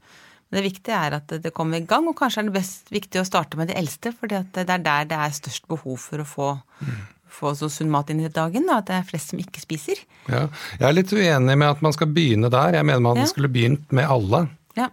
Men 0.50 0.60
det 0.60 0.66
viktige 0.66 1.00
er 1.00 1.16
at 1.16 1.32
det 1.42 1.54
kommer 1.56 1.80
i 1.80 1.88
gang, 1.88 2.04
og 2.10 2.18
kanskje 2.18 2.44
er 2.44 2.50
det 2.50 2.58
best 2.58 2.92
viktig 2.92 3.22
å 3.22 3.26
starte 3.26 3.58
med 3.58 3.72
de 3.72 3.78
eldste, 3.80 4.12
for 4.12 4.30
det 4.30 4.44
er 4.52 4.68
der 4.68 5.08
det 5.08 5.16
er 5.16 5.34
størst 5.34 5.64
behov 5.70 5.96
for 6.02 6.20
å 6.20 6.28
få 6.28 6.52
mm 6.84 7.02
få 7.34 7.54
så 7.58 7.70
sunn 7.72 7.90
mat 7.92 8.12
inn 8.12 8.22
i 8.22 8.30
dagen, 8.32 8.68
da, 8.70 8.78
at 8.80 8.90
det 8.90 8.98
er 8.98 9.08
flest 9.08 9.32
som 9.32 9.40
ikke 9.42 9.62
spiser. 9.62 10.00
Ja, 10.28 10.46
jeg 10.78 10.86
er 10.88 10.96
litt 10.96 11.12
uenig 11.12 11.56
med 11.58 11.68
at 11.68 11.82
man 11.84 11.96
skal 11.96 12.12
begynne 12.14 12.50
der. 12.52 12.78
Jeg 12.78 12.86
mener 12.86 13.04
man 13.04 13.20
ja. 13.22 13.26
skulle 13.30 13.50
begynt 13.52 13.92
med 13.96 14.08
alle. 14.08 14.46
Ja. 14.78 14.88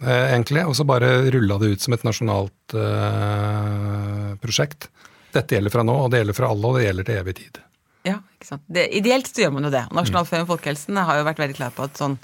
Eh, 0.00 0.32
egentlig, 0.32 0.64
Og 0.66 0.76
så 0.76 0.84
bare 0.88 1.30
rulla 1.30 1.58
det 1.60 1.74
ut 1.74 1.82
som 1.84 1.94
et 1.94 2.04
nasjonalt 2.06 2.74
eh, 2.74 4.28
prosjekt. 4.40 4.88
Dette 5.34 5.54
gjelder 5.54 5.72
fra 5.72 5.84
nå, 5.86 5.96
og 6.04 6.12
det 6.12 6.22
gjelder 6.22 6.36
fra 6.36 6.50
alle, 6.50 6.66
og 6.66 6.78
det 6.78 6.86
gjelder 6.86 7.06
til 7.06 7.20
evig 7.20 7.36
tid. 7.38 7.60
Ja, 8.08 8.16
ikke 8.36 8.48
sant. 8.48 8.64
Det, 8.66 8.86
ideelt 8.96 9.28
så 9.28 9.44
gjør 9.44 9.56
man 9.58 9.68
jo 9.68 9.72
det. 9.74 9.84
Nasjonalforeningen 9.92 10.48
mm. 10.48 10.52
folkehelsen 10.54 11.02
har 11.04 11.20
jo 11.20 11.26
vært 11.28 11.42
veldig 11.42 11.58
klar 11.58 11.74
på 11.76 11.84
at 11.88 12.00
sånn 12.00 12.16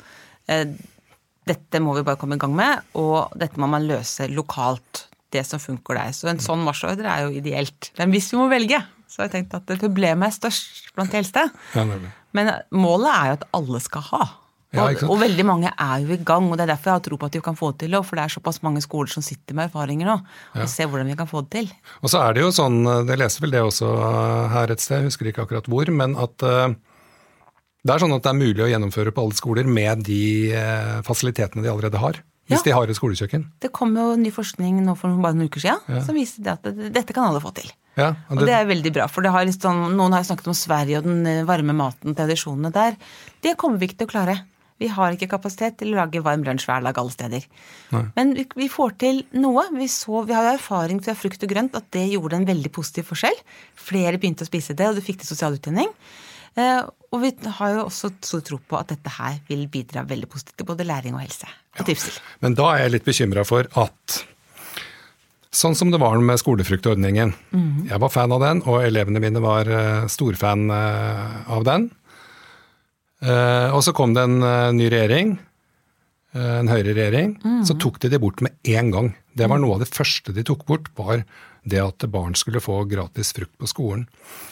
eh, 0.52 0.68
Dette 1.46 1.78
må 1.78 1.92
vi 1.94 2.02
bare 2.02 2.18
komme 2.18 2.34
i 2.34 2.40
gang 2.42 2.56
med, 2.58 2.88
og 2.98 3.36
dette 3.38 3.60
må 3.62 3.68
man 3.70 3.84
løse 3.86 4.26
lokalt. 4.32 5.04
Det 5.30 5.42
som 5.46 5.60
funker 5.60 5.98
der. 5.98 6.14
Så 6.14 6.30
en 6.30 6.40
sånn 6.42 6.62
marsjordre 6.64 7.10
er 7.10 7.26
jo 7.26 7.38
ideelt. 7.38 7.90
Men 7.98 8.12
hvis 8.14 8.30
vi 8.32 8.38
må 8.38 8.46
velge, 8.50 8.78
så 9.16 9.22
har 9.22 9.30
jeg 9.30 9.46
tenkt 9.46 9.54
at 9.56 9.78
problemet 9.80 10.28
er 10.28 10.34
størst 10.34 10.90
blant 10.92 11.08
de 11.08 11.22
eldste. 11.22 11.46
Ja, 11.72 11.84
Men 12.36 12.50
målet 12.76 13.08
er 13.14 13.30
jo 13.30 13.36
at 13.38 13.46
alle 13.56 13.80
skal 13.80 14.04
ha. 14.10 14.26
Og, 14.76 14.90
ja, 14.92 15.06
og, 15.06 15.14
veldig 15.22 15.44
mange 15.46 15.70
er 15.72 16.02
jo 16.02 16.12
i 16.12 16.18
gang, 16.26 16.50
og 16.50 16.58
det 16.58 16.66
er 16.66 16.72
derfor 16.74 16.90
jeg 16.90 16.98
har 16.98 17.04
tro 17.06 17.16
på 17.20 17.28
at 17.30 17.38
vi 17.38 17.40
kan 17.46 17.56
få 17.56 17.70
det 17.72 17.86
til. 17.86 17.96
For 18.04 18.18
det 18.18 18.26
er 18.26 18.34
såpass 18.34 18.60
mange 18.66 18.82
skoler 18.84 19.08
som 19.08 19.24
sitter 19.24 19.56
med 19.56 19.70
erfaringer 19.70 20.10
nå, 20.10 20.18
og 20.20 20.60
ja. 20.60 20.66
ser 20.68 20.90
hvordan 20.90 21.08
vi 21.08 21.16
kan 21.16 21.30
få 21.30 21.46
det 21.46 21.52
til. 21.54 21.70
Og 22.02 22.12
så 22.12 22.20
er 22.26 22.36
det 22.36 22.44
jo 22.44 22.52
sånn, 22.52 22.82
jeg 22.84 23.22
leser 23.22 23.46
vel 23.46 23.56
det 23.56 23.64
også 23.64 23.94
her 24.52 24.74
et 24.74 24.84
sted, 24.84 25.00
jeg 25.00 25.14
husker 25.14 25.32
ikke 25.32 25.46
akkurat 25.46 25.72
hvor, 25.72 25.92
men 26.02 26.18
at 26.20 26.44
uh, 26.44 26.76
det 27.86 27.94
er 27.94 28.04
sånn 28.04 28.16
at 28.18 28.26
det 28.26 28.34
er 28.34 28.40
mulig 28.42 28.66
å 28.66 28.70
gjennomføre 28.74 29.16
på 29.16 29.24
alle 29.24 29.38
skoler 29.38 29.70
med 29.80 30.04
de 30.10 30.22
uh, 30.52 30.98
fasilitetene 31.06 31.64
de 31.64 31.72
allerede 31.72 32.02
har. 32.02 32.20
Hvis 32.46 32.60
ja. 32.60 32.68
de 32.68 32.74
har 32.76 32.90
et 32.90 32.94
skolekjøkken. 32.94 33.48
Det 33.64 33.72
kom 33.74 33.96
jo 33.98 34.12
ny 34.20 34.30
forskning 34.30 34.76
nå 34.84 34.92
for 34.98 35.10
bare 35.18 35.34
noen 35.34 35.48
uker 35.50 35.64
siden 35.64 36.04
som 36.06 36.14
viste 36.14 36.44
at 36.46 36.62
dette 36.68 37.14
kan 37.16 37.26
alle 37.26 37.40
få 37.42 37.50
til. 37.56 37.72
Ja, 37.96 38.10
og, 38.28 38.36
det, 38.36 38.42
og, 38.42 38.42
det, 38.44 38.56
er 38.56 38.68
veldig 38.68 38.92
bra, 38.92 39.06
for 39.08 39.24
har 39.32 39.48
sånn, 39.54 39.86
noen 39.96 40.12
har 40.12 40.26
snakket 40.28 40.50
om 40.52 40.56
Sverige 40.56 41.00
og 41.00 41.08
den 41.08 41.24
eh, 41.30 41.46
varme 41.48 41.72
maten, 41.76 42.16
tradisjonene 42.16 42.70
der. 42.74 42.98
Det 43.44 43.56
kommer 43.60 43.80
vi 43.80 43.88
ikke 43.88 44.02
til 44.02 44.10
å 44.10 44.12
klare. 44.12 44.36
Vi 44.76 44.90
har 44.92 45.14
ikke 45.14 45.30
kapasitet 45.30 45.78
til 45.80 45.94
å 45.94 46.02
lage 46.02 46.20
varm 46.20 46.44
lunsj 46.44 46.66
hver 46.68 46.84
dag 46.84 46.98
alle 47.00 47.14
steder. 47.14 47.46
Nei. 47.94 48.02
Men 48.18 48.34
vi, 48.36 48.44
vi, 48.58 48.68
får 48.68 48.98
til 49.00 49.22
noe. 49.40 49.64
Vi, 49.72 49.88
så, 49.88 50.20
vi 50.28 50.36
har 50.36 50.44
jo 50.44 50.52
erfaring 50.58 51.00
fra 51.04 51.16
frukt 51.16 51.46
og 51.46 51.52
grønt 51.54 51.78
at 51.78 51.88
det 51.96 52.04
gjorde 52.10 52.42
en 52.42 52.48
veldig 52.48 52.72
positiv 52.76 53.08
forskjell. 53.08 53.40
Flere 53.80 54.20
begynte 54.20 54.44
å 54.44 54.50
spise 54.50 54.76
det, 54.76 54.90
og 54.90 55.00
du 55.00 55.04
fikk 55.04 55.22
til 55.22 55.32
sosial 55.32 55.56
utjevning. 55.56 55.88
Eh, 56.60 56.82
og 56.84 57.22
vi 57.24 57.32
har 57.56 57.72
jo 57.72 57.86
også 57.86 58.12
stor 58.20 58.44
tro 58.44 58.60
på 58.60 58.76
at 58.76 58.92
dette 58.92 59.16
her 59.16 59.40
vil 59.48 59.64
bidra 59.72 60.04
veldig 60.08 60.28
positivt 60.28 60.60
til 60.60 60.68
både 60.68 60.84
læring 60.88 61.16
og 61.16 61.24
helse. 61.24 61.48
Og 61.80 61.88
ja. 61.88 62.16
Men 62.44 62.56
da 62.60 62.70
er 62.74 62.84
jeg 62.84 62.98
litt 62.98 63.08
bekymra 63.08 63.48
for 63.48 63.68
at 63.80 64.20
Sånn 65.56 65.76
som 65.78 65.88
det 65.92 66.00
var 66.02 66.18
med 66.20 66.40
skolefruktordningen. 66.40 67.32
Mm. 67.56 67.86
Jeg 67.88 68.00
var 68.02 68.12
fan 68.12 68.34
av 68.34 68.42
den, 68.44 68.60
og 68.68 68.84
elevene 68.84 69.22
mine 69.22 69.40
var 69.40 69.68
uh, 69.70 70.08
storfan 70.12 70.68
uh, 70.68 71.48
av 71.52 71.64
den. 71.64 71.88
Uh, 73.24 73.72
og 73.72 73.80
så 73.86 73.94
kom 73.96 74.12
det 74.12 74.26
en 74.26 74.76
ny 74.76 74.90
regjering, 74.92 75.38
en 76.36 76.70
høyreregjering. 76.70 77.36
Mm. 77.42 77.60
Så 77.68 77.76
tok 77.80 78.00
de 78.02 78.12
det 78.12 78.20
bort 78.22 78.42
med 78.44 78.56
en 78.76 78.90
gang. 78.94 79.12
Det 79.36 79.48
var 79.50 79.60
noe 79.60 79.76
av 79.76 79.84
det 79.84 79.90
første 79.92 80.34
de 80.36 80.44
tok 80.46 80.64
bort, 80.68 80.90
var 80.96 81.24
det 81.66 81.80
at 81.82 82.04
barn 82.10 82.36
skulle 82.38 82.62
få 82.62 82.78
gratis 82.86 83.32
frukt 83.34 83.56
på 83.58 83.68
skolen. 83.68 84.04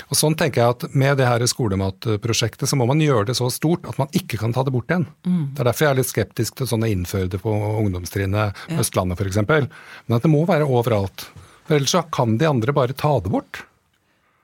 Og 0.09 0.19
sånn 0.19 0.35
tenker 0.39 0.61
jeg 0.61 0.75
at 0.75 0.95
Med 0.95 1.19
det 1.19 1.29
her 1.29 1.45
skolematprosjektet 1.47 2.69
så 2.69 2.79
må 2.79 2.89
man 2.91 3.03
gjøre 3.03 3.29
det 3.31 3.37
så 3.39 3.47
stort 3.55 3.87
at 3.91 3.99
man 4.01 4.11
ikke 4.13 4.41
kan 4.41 4.55
ta 4.55 4.65
det 4.67 4.75
bort 4.75 4.91
igjen. 4.91 5.07
Mm. 5.27 5.55
Det 5.55 5.63
er 5.63 5.71
derfor 5.71 5.87
jeg 5.87 5.95
er 5.95 6.01
litt 6.01 6.11
skeptisk 6.11 6.59
til 6.59 6.71
sånne 6.71 6.91
innføre 6.91 7.31
det 7.31 7.41
på 7.43 7.53
ungdomstrinnet, 7.55 8.65
ja. 8.69 8.81
Østlandet 8.83 9.21
f.eks. 9.21 9.41
Men 9.47 10.19
at 10.19 10.27
det 10.27 10.33
må 10.33 10.43
være 10.49 10.67
overalt. 10.67 11.29
For 11.65 11.79
ellers 11.79 11.95
så 11.95 12.03
kan 12.13 12.37
de 12.41 12.51
andre 12.51 12.75
bare 12.77 12.97
ta 12.99 13.15
det 13.23 13.33
bort. 13.33 13.63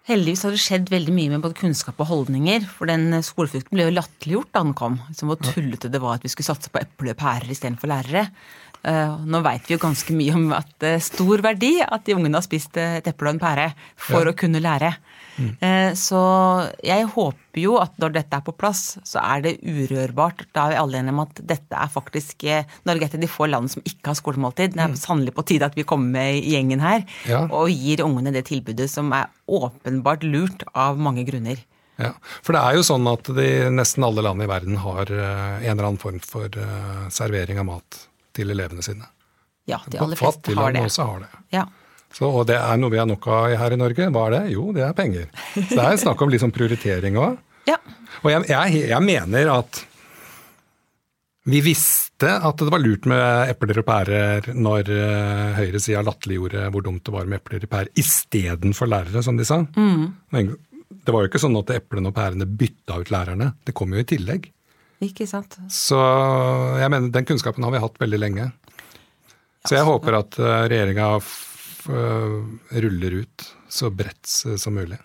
Heldigvis 0.09 0.47
har 0.47 0.55
det 0.55 0.63
skjedd 0.63 0.89
veldig 0.91 1.13
mye 1.13 1.31
med 1.35 1.43
både 1.45 1.59
kunnskap 1.59 1.99
og 2.01 2.09
holdninger. 2.09 2.65
For 2.79 2.89
den 2.89 3.13
skolefrukten 3.25 3.77
ble 3.77 3.89
jo 3.89 3.97
latterliggjort 3.99 4.51
da 4.55 4.65
den 4.65 4.75
kom. 4.79 4.97
Som 5.17 5.31
hvor 5.31 5.41
tullete 5.45 5.91
det 5.93 6.01
var 6.03 6.17
at 6.17 6.25
vi 6.25 6.33
skulle 6.33 6.49
satse 6.49 6.73
på 6.73 6.81
eple 6.81 7.13
og 7.13 7.21
pærer 7.21 7.53
istedenfor 7.53 7.91
lærere. 7.93 8.25
Uh, 8.81 9.21
nå 9.29 9.43
veit 9.45 9.67
vi 9.69 9.75
jo 9.75 9.83
ganske 9.83 10.15
mye 10.17 10.33
om 10.33 10.47
at 10.57 10.71
det 10.81 10.95
er 10.97 11.03
stor 11.05 11.43
verdi 11.45 11.75
at 11.85 12.07
de 12.07 12.15
ungene 12.17 12.39
har 12.41 12.47
spist 12.47 12.79
et 12.81 13.11
eple 13.11 13.29
og 13.29 13.37
en 13.37 13.43
pære 13.43 13.67
for 14.01 14.25
ja. 14.25 14.33
å 14.33 14.39
kunne 14.41 14.63
lære. 14.65 14.95
Mm. 15.41 15.53
Uh, 15.63 15.91
så 15.99 16.21
jeg 16.85 17.09
håper 17.15 17.63
jo 17.63 17.77
at 17.81 17.97
når 18.03 18.15
dette 18.19 18.37
er 18.39 18.45
på 18.47 18.55
plass, 18.57 18.83
så 19.07 19.23
er 19.23 19.45
det 19.47 19.55
urørbart. 19.65 20.45
Da 20.55 20.67
er 20.67 20.75
vi 20.75 20.81
alle 20.83 21.01
enige 21.01 21.17
om 21.17 21.23
at 21.25 21.41
dette 21.53 21.81
er 21.81 21.93
faktisk 21.93 22.45
uh, 22.47 22.77
Norge 22.89 23.07
er 23.07 23.11
et 23.11 23.17
av 23.19 23.25
de 23.25 23.31
få 23.31 23.49
landene 23.49 23.75
som 23.75 23.87
ikke 23.87 24.13
har 24.13 24.21
skolemåltid. 24.21 24.77
Det 24.77 24.85
er 24.85 24.93
mm. 24.93 25.01
sannelig 25.01 25.35
på 25.37 25.47
tide 25.51 25.71
at 25.71 25.79
vi 25.79 25.87
kommer 25.89 26.13
med 26.21 26.41
i 26.43 26.55
gjengen 26.55 26.85
her 26.85 27.05
ja. 27.29 27.45
og 27.49 27.73
gir 27.73 28.05
ungene 28.05 28.35
det 28.37 28.47
tilbudet 28.51 28.91
som 28.93 29.11
er 29.17 29.31
åpenbart 29.51 30.27
lurt 30.29 30.67
av 30.75 31.01
mange 31.01 31.25
grunner. 31.29 31.63
Ja, 32.01 32.15
For 32.41 32.57
det 32.57 32.61
er 32.65 32.79
jo 32.79 32.85
sånn 32.87 33.09
at 33.11 33.29
de, 33.37 33.49
nesten 33.75 34.07
alle 34.07 34.23
land 34.25 34.41
i 34.41 34.49
verden 34.49 34.79
har 34.81 35.11
en 35.13 35.67
eller 35.67 35.91
annen 35.91 36.01
form 36.01 36.17
for 36.25 36.49
servering 37.13 37.61
av 37.61 37.67
mat 37.69 37.99
til 38.33 38.55
elevene 38.55 38.85
sine. 38.85 39.05
Ja, 39.69 39.83
de 39.87 40.01
aller 40.01 40.17
fleste 40.17 40.55
har 40.57 40.73
det. 40.73 40.87
også 40.89 41.05
har 41.11 41.21
det. 41.27 41.31
Ja. 41.53 41.67
Så, 42.11 42.27
og 42.27 42.47
det 42.51 42.57
er 42.59 42.81
noe 42.81 42.93
vi 42.93 42.99
har 42.99 43.07
nok 43.09 43.29
av 43.31 43.55
her 43.61 43.75
i 43.75 43.79
Norge. 43.79 44.09
Hva 44.11 44.27
er 44.27 44.35
det? 44.37 44.43
Jo, 44.57 44.71
det 44.75 44.83
er 44.87 44.97
penger. 44.99 45.29
Så 45.55 45.69
det 45.77 45.85
er 45.85 46.01
snakk 46.03 46.23
om 46.25 46.33
liksom 46.33 46.55
prioritering 46.55 47.21
òg. 47.21 47.39
Ja. 47.69 47.77
Og 48.25 48.31
jeg, 48.33 48.47
jeg, 48.49 48.79
jeg, 48.89 49.05
mener 49.05 49.51
at 49.53 49.79
vi 51.53 51.61
visste 51.63 52.31
at 52.33 52.57
det 52.59 52.71
var 52.73 52.81
lurt 52.81 53.05
med 53.07 53.53
epler 53.53 53.83
og 53.83 53.87
pærer 53.87 54.49
når 54.57 54.89
uh, 54.89 55.59
høyresida 55.59 56.01
latterliggjorde 56.03 56.65
hvor 56.73 56.87
dumt 56.87 57.05
det 57.07 57.15
var 57.15 57.29
med 57.29 57.39
epler 57.39 57.67
og 57.69 57.71
pærer 57.71 57.93
istedenfor 58.01 58.91
lærere, 58.91 59.23
som 59.23 59.39
de 59.39 59.47
sa. 59.47 59.61
Mm. 59.77 60.57
Det 60.89 61.15
var 61.15 61.23
jo 61.23 61.31
ikke 61.31 61.43
sånn 61.45 61.61
at 61.61 61.75
eplene 61.77 62.11
og 62.11 62.17
pærene 62.17 62.49
bytta 62.49 62.97
ut 63.05 63.13
lærerne. 63.13 63.53
Det 63.61 63.77
kom 63.77 63.93
jo 63.95 64.03
i 64.03 64.09
tillegg. 64.09 64.49
Ikke 65.05 65.29
sant. 65.29 65.61
Så 65.73 66.01
jeg 66.81 66.93
mener, 66.93 67.13
den 67.13 67.29
kunnskapen 67.29 67.65
har 67.65 67.77
vi 67.77 67.85
hatt 67.85 68.01
veldig 68.03 68.21
lenge. 68.21 68.51
Så 69.69 69.77
jeg 69.77 69.87
håper 69.89 70.17
at 70.19 70.37
eh, 70.41 70.67
regjeringa 70.73 71.07
eh, 71.19 71.31
ruller 71.89 73.23
ut 73.23 73.47
så 73.71 73.91
bredt 73.95 74.29
som 74.29 74.77
mulig. 74.77 74.99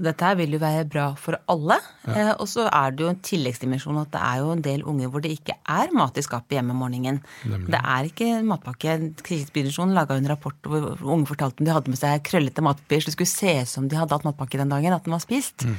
Dette 0.00 0.24
her 0.24 0.36
vil 0.38 0.54
jo 0.56 0.60
være 0.62 0.86
bra 0.88 1.06
for 1.20 1.36
alle. 1.50 1.76
Ja. 2.06 2.14
Eh, 2.14 2.30
og 2.40 2.48
så 2.48 2.66
er 2.66 2.94
det 2.94 3.04
jo 3.04 3.10
en 3.12 3.20
tilleggsdimensjon 3.24 4.00
at 4.00 4.12
det 4.14 4.20
er 4.24 4.40
jo 4.40 4.52
en 4.54 4.64
del 4.64 4.84
unge 4.88 5.10
hvor 5.12 5.24
det 5.24 5.32
ikke 5.34 5.56
er 5.60 5.92
mat 5.96 6.16
i 6.16 6.24
skapet 6.24 6.56
hjemme 6.56 6.74
om 6.74 6.82
morgenen. 6.84 7.20
Nemlig. 7.44 7.72
Det 7.74 7.80
er 7.94 8.08
ikke 8.08 8.28
matpakke. 8.48 8.96
Krisesbyrdsjonen 9.26 9.96
laga 9.96 10.16
en 10.16 10.30
rapport 10.30 10.70
hvor 10.70 11.04
unge 11.04 11.28
fortalte 11.30 11.60
om 11.60 11.68
de 11.68 11.74
hadde 11.76 11.92
med 11.92 12.00
seg 12.00 12.24
krøllete 12.26 12.64
matpapir 12.64 13.04
så 13.04 13.10
det 13.10 13.18
skulle 13.18 13.34
se 13.34 13.56
ut 13.60 13.72
som 13.72 13.88
de 13.90 13.98
hadde 14.00 14.16
hatt 14.16 14.28
matpakke 14.28 14.60
den 14.60 14.72
dagen, 14.72 14.96
at 14.96 15.04
den 15.06 15.16
var 15.16 15.24
spist. 15.24 15.66
Mm. 15.68 15.76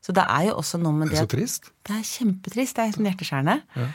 Så 0.00 0.16
det 0.16 0.24
er 0.24 0.48
jo 0.48 0.56
også 0.58 0.80
noe 0.80 0.96
med 0.96 1.10
det 1.10 1.18
Det 1.18 1.22
er 1.22 1.28
så 1.28 1.34
trist. 1.36 1.74
Det 1.86 1.98
er 1.98 2.06
kjempetrist. 2.10 2.78
Det 2.78 2.86
er 2.86 2.96
sånn 2.96 3.10
hjerteskjærende. 3.10 3.58
Ja. 3.76 3.90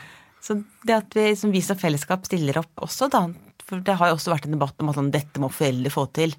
Så 0.46 0.60
det 0.86 0.94
at 0.94 1.16
vi 1.18 1.30
som 1.36 1.52
vi 1.52 1.60
som 1.64 1.78
fellesskap 1.78 2.24
stiller 2.28 2.62
opp 2.62 2.86
også, 2.86 3.10
da, 3.12 3.26
for 3.66 3.82
det 3.82 3.96
har 3.98 4.10
jo 4.10 4.16
også 4.16 4.32
vært 4.34 4.46
en 4.48 4.56
debatt 4.56 4.82
om 4.82 4.92
at 4.92 4.98
sånn, 4.98 5.12
dette 5.14 5.42
må 5.42 5.50
foreldre 5.52 5.92
få 5.92 6.06
til. 6.16 6.34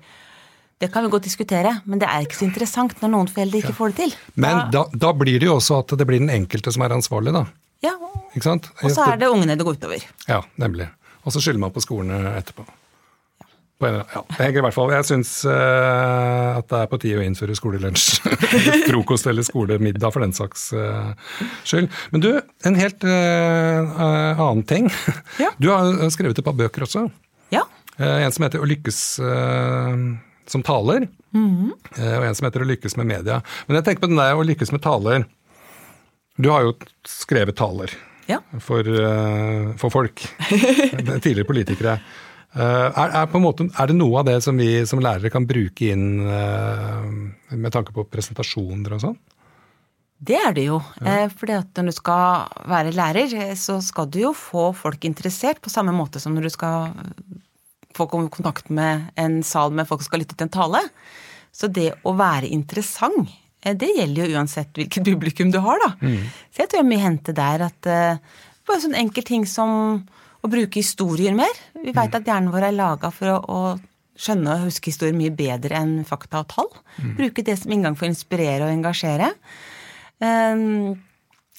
Det 0.78 0.92
kan 0.94 1.04
vi 1.04 1.12
godt 1.12 1.26
diskutere, 1.26 1.72
men 1.90 2.02
det 2.02 2.08
er 2.10 2.26
ikke 2.26 2.38
så 2.38 2.46
interessant 2.46 2.94
når 3.02 3.14
noen 3.14 3.30
foreldre 3.32 3.64
ikke 3.64 3.74
ja. 3.74 3.78
får 3.80 3.94
det 3.94 4.04
til. 4.04 4.18
Men 4.38 4.60
da, 4.74 4.86
da, 4.94 5.14
blir 5.18 5.40
det 5.42 5.50
jo 5.50 5.56
også 5.58 5.82
at 5.82 5.96
det 5.98 6.06
blir 6.08 6.22
den 6.22 6.34
enkelte 6.34 6.74
som 6.74 6.86
er 6.86 6.94
ansvarlig, 6.96 7.34
da. 7.34 7.48
Ja, 7.86 7.96
og 7.98 8.92
så 8.94 9.08
er 9.08 9.18
det 9.22 9.30
ungene 9.30 9.58
det 9.58 9.66
går 9.66 9.80
utover. 9.80 10.06
Ja, 10.30 10.44
nemlig. 10.62 10.90
Og 11.26 11.34
så 11.34 11.42
skylder 11.44 11.66
man 11.66 11.74
på 11.74 11.82
skolene 11.84 12.38
etterpå. 12.38 12.64
En, 13.78 14.00
ja, 14.10 14.22
jeg, 14.40 14.56
i 14.58 14.62
hvert 14.66 14.74
fall, 14.74 14.90
jeg 14.96 15.06
syns 15.06 15.32
uh, 15.46 16.58
at 16.58 16.66
det 16.72 16.80
er 16.80 16.88
på 16.90 16.98
tide 17.02 17.20
å 17.20 17.26
innføre 17.26 17.54
skolelunsj. 17.58 18.08
Frokost 18.90 19.30
eller 19.30 19.46
skolemiddag, 19.46 20.10
for 20.14 20.26
den 20.26 20.34
saks 20.34 20.72
uh, 20.74 21.14
skyld. 21.68 21.92
Men 22.14 22.24
du, 22.24 22.32
en 22.66 22.80
helt 22.80 23.06
uh, 23.06 24.02
annen 24.02 24.66
ting. 24.66 24.90
Ja. 25.38 25.52
Du 25.62 25.70
har 25.70 26.10
skrevet 26.14 26.42
et 26.42 26.48
par 26.48 26.58
bøker 26.58 26.88
også. 26.88 27.06
Ja. 27.54 27.64
en 27.98 28.34
som 28.34 28.44
heter 28.46 28.62
'Å 28.62 28.68
lykkes 28.68 28.98
som 30.48 30.64
taler', 30.64 31.08
mm 31.34 31.48
-hmm. 31.48 31.72
og 32.18 32.26
en 32.26 32.36
som 32.36 32.46
heter 32.46 32.62
'Å 32.62 32.68
lykkes 32.68 32.98
med 32.98 33.08
media'. 33.08 33.42
Men 33.68 33.76
jeg 33.78 33.86
tenker 33.86 34.02
på 34.02 34.10
den 34.10 34.18
der 34.18 34.36
'Å 34.36 34.46
lykkes 34.46 34.72
med 34.72 34.82
taler'. 34.82 35.26
Du 36.38 36.50
har 36.50 36.62
jo 36.62 36.74
skrevet 37.06 37.56
taler 37.56 37.90
ja. 38.26 38.42
for, 38.60 38.84
for 39.78 39.90
folk. 39.90 40.22
Tidligere 41.24 41.46
politikere. 41.46 42.00
Eh, 42.56 42.62
er, 42.64 43.12
er, 43.12 43.40
måte, 43.44 43.68
er, 43.68 43.90
det 43.90 43.98
noe 43.98 44.22
av 44.22 44.30
det 44.30 44.38
som 44.46 44.58
vi 44.58 44.70
som 44.88 45.02
lærere 45.04 45.32
kan 45.34 45.46
bruke 45.48 45.92
inn 45.92 46.22
eh, 46.24 47.10
med 47.60 47.74
tanke 47.76 47.94
på 47.96 48.08
presentasjoner 48.08 48.96
og 48.96 49.04
sånn? 49.04 49.18
Det 50.18 50.38
er 50.40 50.56
det 50.56 50.64
jo. 50.70 50.80
Ja. 51.02 51.26
Eh, 51.26 51.34
fordi 51.34 51.58
at 51.58 51.78
når 51.78 51.92
du 51.92 51.98
skal 52.00 52.64
være 52.72 52.96
lærer, 52.96 53.36
så 53.60 53.78
skal 53.84 54.10
du 54.10 54.22
jo 54.24 54.34
få 54.38 54.72
folk 54.78 55.06
interessert 55.06 55.62
på 55.62 55.74
samme 55.74 55.94
måte 55.96 56.24
som 56.24 56.34
når 56.34 56.48
du 56.48 56.54
skal 56.56 56.96
få 57.98 58.08
kontakt 58.10 58.72
med 58.74 59.10
en 59.20 59.42
sal 59.46 59.74
med 59.74 59.90
folk 59.90 60.02
som 60.04 60.12
skal 60.12 60.24
lytte 60.24 60.38
til 60.38 60.48
en 60.48 60.56
tale. 60.58 60.82
Så 61.54 61.70
det 61.74 61.92
å 62.06 62.14
være 62.18 62.50
interessant, 62.54 63.30
det 63.68 63.90
gjelder 63.90 64.24
jo 64.24 64.38
uansett 64.38 64.78
hvilket 64.78 65.04
publikum 65.04 65.50
du 65.52 65.58
har, 65.66 65.82
da. 65.82 65.96
Mm. 66.00 66.30
Så 66.54 66.62
jeg 66.62 66.70
tror 66.72 66.84
jeg 66.84 66.90
mye 66.92 67.04
hente 67.04 67.34
der 67.36 67.66
at 67.66 67.90
bare 67.90 68.84
sånn 68.84 68.98
enkel 68.98 69.26
ting 69.26 69.48
som 69.50 70.06
å 70.48 70.52
bruke 70.52 70.80
historier 70.80 71.36
mer. 71.38 71.54
Vi 71.76 71.92
veit 71.92 72.12
mm. 72.12 72.18
at 72.20 72.32
hjernen 72.32 72.54
vår 72.54 72.70
er 72.70 72.78
laga 72.78 73.12
for 73.14 73.36
å, 73.36 73.38
å, 73.44 73.62
skjønne 74.18 74.56
og 74.56 74.70
huske 74.72 74.90
historier 74.90 75.14
mye 75.14 75.34
bedre 75.36 75.78
enn 75.78 76.00
fakta 76.08 76.42
og 76.42 76.48
tall. 76.50 76.72
Mm. 76.98 77.12
Bruke 77.20 77.44
det 77.46 77.58
som 77.62 77.74
inngang 77.74 77.98
for 78.00 78.08
å 78.08 78.10
inspirere 78.10 78.66
og 78.66 78.74
engasjere. 78.74 79.30
Um, 80.18 80.96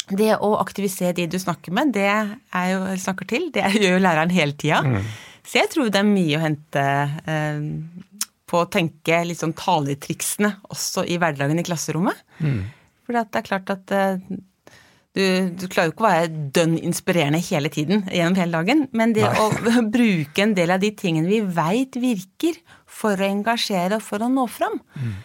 det 0.09 0.33
å 0.43 0.55
aktivisere 0.59 1.15
de 1.15 1.29
du 1.31 1.37
snakker 1.39 1.75
med, 1.77 1.93
det 1.95 2.09
er 2.09 2.69
jo, 2.73 2.81
snakker 2.99 3.29
til, 3.31 3.51
det 3.55 3.67
gjør 3.83 3.99
jo 3.99 4.03
læreren 4.03 4.35
hele 4.35 4.57
tida. 4.59 4.81
Mm. 4.83 5.07
Så 5.49 5.63
jeg 5.63 5.73
tror 5.73 5.93
det 5.93 6.03
er 6.03 6.09
mye 6.09 6.37
å 6.37 6.43
hente 6.43 6.85
um, 7.29 7.71
på 8.49 8.65
å 8.65 8.69
tenke 8.73 9.23
litt 9.29 9.41
sånn 9.41 9.57
taletriksene 9.57 10.57
også 10.73 11.07
i 11.09 11.21
hverdagen 11.21 11.61
i 11.61 11.67
klasserommet. 11.67 12.27
Mm. 12.43 12.61
For 13.07 13.17
det 13.17 13.41
er 13.41 13.47
klart 13.47 13.71
at 13.73 13.95
uh, 13.95 14.19
du, 15.19 15.25
du, 15.59 15.67
klarer 15.67 15.91
jo 15.91 15.95
ikke 15.97 16.05
å 16.05 16.11
være 16.13 16.43
dønn 16.55 16.77
inspirerende 16.79 17.41
hele 17.43 17.71
tiden 17.75 18.05
gjennom 18.07 18.37
hele 18.39 18.61
dagen, 18.61 18.85
men 18.97 19.15
det 19.17 19.25
Nei. 19.27 19.33
å 19.43 19.83
bruke 19.97 20.45
en 20.45 20.55
del 20.55 20.75
av 20.75 20.83
de 20.83 20.93
tingene 20.95 21.31
vi 21.31 21.41
veit 21.43 21.99
virker, 21.99 22.61
for 22.99 23.19
å 23.21 23.27
engasjere 23.27 23.99
og 23.99 24.05
for 24.05 24.25
å 24.25 24.31
nå 24.33 24.47
fram. 24.51 24.79
Mm. 24.99 25.17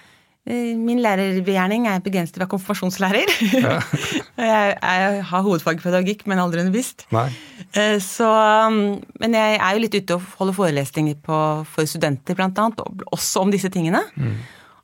Min 0.84 1.00
lærergjerning 1.00 1.86
er 1.88 2.02
begrenset 2.04 2.36
være 2.36 2.50
konfirmasjonslærer. 2.52 3.30
Ja. 3.56 3.78
jeg, 4.50 4.74
jeg, 4.76 5.22
har 5.30 5.46
hovedfagpedagogikk, 5.46 6.26
men 6.28 6.42
aldri 6.44 6.66
undervist. 6.66 7.06
Nei. 7.16 7.30
Eh, 7.72 7.96
så, 8.04 8.28
men 9.24 9.38
jeg 9.40 9.56
er 9.56 9.78
jo 9.78 9.84
litt 9.86 9.96
ute 9.96 10.18
og 10.18 10.28
holder 10.42 10.58
forelesninger 10.58 11.22
på, 11.24 11.40
for 11.72 11.88
studenter, 11.90 12.36
blant 12.38 12.60
annet, 12.60 12.84
også 13.16 13.46
om 13.46 13.56
disse 13.56 13.72
tingene. 13.74 14.04
Mm. 14.20 14.36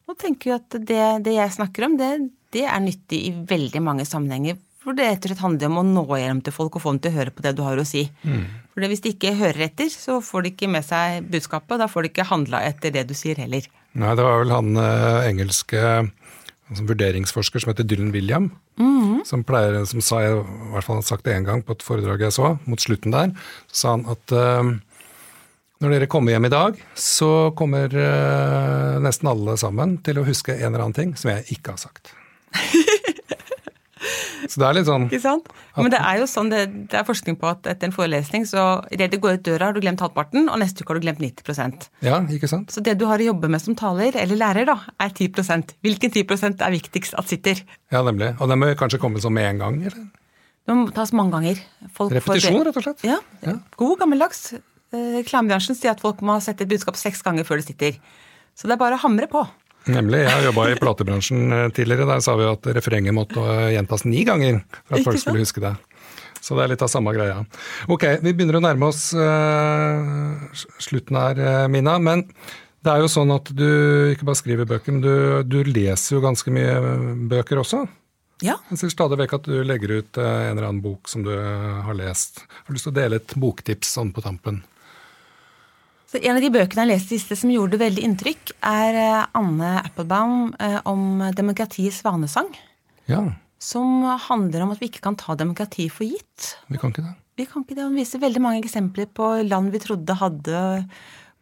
Og 0.09 0.17
tenker 0.23 0.53
jo 0.53 0.57
at 0.61 0.79
det, 0.79 1.03
det 1.27 1.35
jeg 1.35 1.57
snakker 1.59 1.89
om, 1.89 1.99
det, 1.99 2.13
det 2.55 2.63
er 2.63 2.79
nyttig 2.81 3.19
i 3.27 3.35
veldig 3.51 3.83
mange 3.83 4.07
sammenhenger 4.07 4.57
for 4.79 4.95
det 4.95 5.09
rett 5.09 5.25
og 5.25 5.31
slett 5.31 5.43
handler 5.43 5.71
om 5.71 5.81
å 5.81 5.85
nå 5.87 6.19
hjem 6.21 6.39
til 6.45 6.55
folk 6.55 6.77
og 6.77 6.83
få 6.83 6.93
dem 6.93 7.01
til 7.03 7.11
å 7.11 7.17
høre 7.19 7.33
på 7.35 7.43
det 7.43 7.51
du 7.57 7.63
har 7.65 7.79
å 7.79 7.87
si. 7.87 8.05
Mm. 8.23 8.45
For 8.71 8.87
hvis 8.87 9.03
de 9.03 9.11
ikke 9.11 9.35
hører 9.35 9.65
etter, 9.67 9.91
så 9.91 10.19
får 10.23 10.45
de 10.45 10.53
ikke 10.53 10.69
med 10.71 10.87
seg 10.87 11.27
budskapet, 11.27 11.75
og 11.75 11.83
da 11.83 11.89
får 11.91 12.05
de 12.05 12.11
ikke 12.13 12.29
handla 12.29 12.63
etter 12.67 12.93
det 12.95 13.03
du 13.09 13.15
sier 13.17 13.39
heller. 13.41 13.67
Nei, 13.99 14.15
det 14.15 14.23
var 14.23 14.39
vel 14.43 14.53
han 14.55 14.79
eh, 14.79 15.27
engelske 15.27 15.81
altså, 15.83 16.85
vurderingsforsker 16.93 17.63
som 17.63 17.73
heter 17.73 17.87
Dylan 17.89 18.13
William, 18.15 18.51
mm. 18.79 19.25
som, 19.27 19.43
pleier, 19.43 19.81
som 19.89 20.03
sa, 20.05 20.21
i 20.23 20.37
hvert 20.37 20.87
fall 20.87 21.01
han 21.01 21.09
sagt 21.09 21.27
det 21.27 21.35
én 21.35 21.47
gang 21.49 21.65
på 21.65 21.75
et 21.75 21.83
foredrag 21.83 22.23
jeg 22.23 22.37
så, 22.37 22.53
mot 22.69 22.79
slutten 22.79 23.15
der, 23.15 23.33
så 23.67 23.81
sa 23.81 23.97
han 23.97 24.07
at 24.15 24.35
eh, 24.35 24.71
når 25.79 25.95
dere 25.95 26.09
kommer 26.11 26.35
hjem 26.35 26.47
i 26.47 26.53
dag, 26.55 26.79
så 26.99 27.33
kommer 27.59 27.91
eh, 27.91 28.95
nesten 29.03 29.31
alle 29.31 29.59
sammen 29.59 29.99
til 30.03 30.19
å 30.19 30.25
huske 30.27 30.55
en 30.55 30.71
eller 30.71 30.87
annen 30.87 30.97
ting 30.97 31.13
som 31.19 31.31
jeg 31.31 31.59
ikke 31.59 31.75
har 31.75 31.83
sagt. 31.83 32.15
Så 34.45 34.61
det 34.61 34.67
er 34.67 34.77
litt 34.77 34.87
sånn 34.87 35.07
Ikke 35.07 35.21
sant? 35.23 35.49
Men 35.77 35.91
det 35.93 36.01
er 36.03 36.19
jo 36.21 36.27
sånn, 36.29 36.51
det, 36.53 36.61
det 36.91 36.99
er 37.01 37.07
forskning 37.07 37.39
på 37.41 37.49
at 37.49 37.67
etter 37.69 37.89
en 37.89 37.95
forelesning, 37.95 38.45
så 38.49 38.67
idet 38.93 39.09
du 39.13 39.19
går 39.23 39.39
ut 39.39 39.47
døra, 39.47 39.69
har 39.69 39.77
du 39.77 39.81
glemt 39.83 40.03
halvparten, 40.03 40.47
og 40.49 40.61
neste 40.61 40.83
uke 40.83 40.93
har 40.93 41.01
du 41.01 41.07
glemt 41.07 41.23
90% 41.23 41.89
Ja, 42.05 42.21
ikke 42.35 42.51
sant? 42.51 42.73
Så 42.73 42.83
det 42.85 42.97
du 42.99 43.07
har 43.09 43.21
å 43.21 43.29
jobbe 43.31 43.51
med 43.51 43.63
som 43.63 43.77
taler, 43.79 44.15
eller 44.19 44.39
lærer, 44.39 44.69
da, 44.69 44.77
er 44.99 45.11
10% 45.13 45.75
Hvilken 45.85 46.13
10% 46.15 46.63
er 46.65 46.75
viktigst 46.75 47.17
at 47.19 47.29
sitter? 47.31 47.61
Ja, 47.93 48.03
nemlig. 48.05 48.33
Og 48.39 48.51
den 48.51 48.61
må 48.61 48.71
kanskje 48.79 49.01
komme 49.01 49.21
sånn 49.23 49.35
med 49.35 49.49
en 49.53 49.61
gang, 49.63 49.83
eller? 49.89 50.07
Det 50.69 50.75
må 50.77 50.89
tas 50.93 51.09
mange 51.17 51.33
ganger. 51.33 51.61
Folk 51.97 52.13
Repetisjon, 52.13 52.61
rett 52.67 52.77
og 52.77 52.85
slett? 52.85 53.05
Ja. 53.07 53.17
ja. 53.41 53.55
God 53.79 53.95
gammeldags. 54.03 54.51
Eh, 54.53 55.15
reklamebransjen 55.17 55.77
sier 55.77 55.95
at 55.95 56.03
folk 56.03 56.21
må 56.25 56.35
sette 56.45 56.65
et 56.65 56.69
budskap 56.69 56.97
seks 56.99 57.23
ganger 57.25 57.47
før 57.47 57.61
det 57.61 57.71
sitter. 57.71 57.97
Så 58.53 58.69
det 58.69 58.75
er 58.75 58.81
bare 58.81 58.99
å 58.99 59.01
hamre 59.01 59.25
på. 59.31 59.41
Nemlig. 59.89 60.23
Jeg 60.25 60.31
har 60.31 60.47
jobba 60.49 60.65
i 60.69 60.77
platebransjen 60.79 61.55
eh, 61.55 61.67
tidligere. 61.75 62.07
Der 62.09 62.23
sa 62.23 62.35
vi 62.39 62.47
at 62.49 62.69
refrenget 62.77 63.15
måtte 63.15 63.41
eh, 63.41 63.73
gjentas 63.75 64.05
ni 64.07 64.23
ganger 64.27 64.61
for 64.81 64.97
at 64.97 65.07
folk 65.07 65.21
skulle 65.21 65.43
huske 65.43 65.63
det. 65.63 65.73
Så 66.39 66.55
det 66.55 66.63
er 66.63 66.71
litt 66.71 66.83
av 66.85 66.91
samme 66.91 67.11
greia. 67.15 67.41
Ok, 67.91 68.05
vi 68.23 68.31
begynner 68.31 68.59
å 68.59 68.63
nærme 68.63 68.87
oss 68.87 69.09
uh, 69.11 70.39
slutten 70.79 71.17
her, 71.19 71.67
Mina. 71.67 71.97
Men 71.99 72.23
det 72.79 72.93
er 72.93 73.03
jo 73.03 73.09
sånn 73.11 73.33
at 73.35 73.51
du 73.51 73.67
ikke 74.13 74.29
bare 74.29 74.39
skriver 74.39 74.69
bøker, 74.69 74.95
men 74.95 75.03
du, 75.03 75.11
du 75.43 75.57
leser 75.67 76.15
jo 76.15 76.23
ganske 76.23 76.53
mye 76.55 76.77
bøker 77.27 77.59
også. 77.59 77.83
Ja. 78.39 78.55
Jeg 78.71 78.79
ser 78.79 78.93
stadig 78.95 79.19
vekk 79.19 79.35
at 79.35 79.51
du 79.51 79.57
legger 79.67 79.97
ut 79.99 80.21
en 80.23 80.53
eller 80.55 80.69
annen 80.69 80.83
bok 80.85 81.11
som 81.11 81.27
du 81.27 81.33
har 81.35 81.99
lest. 81.99 82.45
Har 82.47 82.71
du 82.71 82.79
lyst 82.79 82.87
til 82.87 82.95
å 82.95 82.99
dele 83.01 83.19
et 83.19 83.35
boktips 83.35 83.91
sånn 83.99 84.15
på 84.15 84.23
tampen? 84.23 84.63
Så 86.09 86.17
en 86.25 86.39
av 86.39 86.41
de 86.41 86.49
bøkene 86.49 86.85
jeg 86.85 86.89
leste 86.89 87.13
siste 87.13 87.37
som 87.37 87.51
gjorde 87.53 87.77
veldig 87.77 88.01
inntrykk, 88.07 88.55
er 88.65 88.97
eh, 88.97 89.27
Anne 89.37 89.75
Applebaum 89.83 90.49
eh, 90.57 90.79
om 90.89 91.21
demokratiets 91.37 92.01
svanesang. 92.01 92.49
Ja. 93.09 93.21
Som 93.61 94.07
handler 94.29 94.65
om 94.65 94.73
at 94.73 94.81
vi 94.81 94.89
ikke 94.89 95.03
kan 95.05 95.17
ta 95.19 95.35
demokrati 95.37 95.85
for 95.93 96.07
gitt. 96.09 96.55
Vi 96.71 96.81
kan 96.81 96.93
ikke 96.93 97.05
det. 97.05 97.13
Vi 97.37 97.45
kan 97.45 97.63
ikke 97.63 97.77
det. 97.77 97.85
Hun 97.85 97.99
viser 97.99 98.23
veldig 98.23 98.41
mange 98.41 98.63
eksempler 98.63 99.09
på 99.13 99.29
land 99.45 99.69
vi 99.75 99.83
trodde 99.83 100.17
hadde 100.17 100.63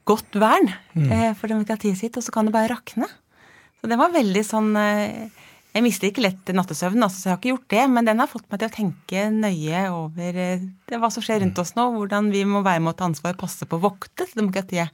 godt 0.07 0.35
vern 0.39 0.69
mm. 0.97 1.07
Eh, 1.07 1.31
for 1.37 1.51
demokratiet 1.51 1.99
sitt, 1.99 2.19
og 2.19 2.25
så 2.25 2.35
kan 2.35 2.47
det 2.47 2.55
bare 2.55 2.73
rakne. 2.75 3.07
Så 3.79 3.87
det 3.87 3.99
var 3.99 4.11
veldig 4.11 4.43
sånn 4.43 4.71
jeg 5.77 5.85
mister 5.85 6.09
ikke 6.09 6.23
lett 6.25 6.49
nattesøvnen, 6.57 7.05
altså, 7.05 7.19
så 7.21 7.27
jeg 7.27 7.33
har 7.35 7.39
ikke 7.41 7.51
gjort 7.51 7.73
det. 7.73 7.83
Men 7.93 8.07
den 8.07 8.21
har 8.21 8.29
fått 8.31 8.47
meg 8.49 8.61
til 8.61 8.69
å 8.69 8.73
tenke 8.73 9.25
nøye 9.33 9.81
over 9.93 10.39
eh, 10.41 10.63
det, 10.89 11.01
hva 11.01 11.09
som 11.13 11.25
skjer 11.25 11.43
rundt 11.43 11.61
oss 11.61 11.75
nå. 11.77 11.85
Hvordan 11.93 12.31
vi 12.33 12.41
må 12.49 12.63
være 12.65 12.81
med 12.81 12.95
å 12.95 12.97
ta 12.97 13.09
ansvar 13.09 13.35
og 13.35 13.43
passe 13.43 13.67
på 13.69 13.77
å 13.77 13.83
vokte 13.83 14.25
demokratiet. 14.33 14.93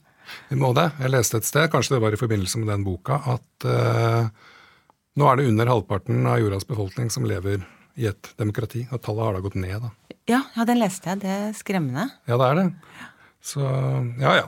Vi 0.49 0.57
må 0.59 0.73
det. 0.75 0.89
Jeg 0.99 1.13
leste 1.13 1.39
et 1.39 1.47
sted, 1.47 1.69
kanskje 1.71 1.95
det 1.95 2.03
var 2.03 2.15
i 2.15 2.19
forbindelse 2.19 2.59
med 2.61 2.71
den 2.71 2.83
boka, 2.87 3.19
at 3.33 3.67
uh, 3.67 4.29
nå 5.19 5.27
er 5.27 5.39
det 5.39 5.49
under 5.51 5.71
halvparten 5.73 6.29
av 6.31 6.39
jordas 6.39 6.67
befolkning 6.67 7.11
som 7.11 7.27
lever 7.27 7.65
i 7.99 8.07
et 8.07 8.31
demokrati. 8.39 8.85
Og 8.91 9.03
tallet 9.03 9.27
har 9.27 9.35
da 9.35 9.43
gått 9.43 9.59
ned, 9.59 9.83
da. 9.83 9.91
Ja, 10.31 10.39
ja, 10.55 10.63
den 10.67 10.79
leste 10.79 11.11
jeg. 11.11 11.23
Det 11.25 11.33
er 11.35 11.51
skremmende. 11.57 12.07
Ja, 12.29 12.39
det 12.39 12.47
er 12.47 12.59
det. 12.61 12.67
Så 13.43 13.59
ja, 14.23 14.35
ja. 14.39 14.45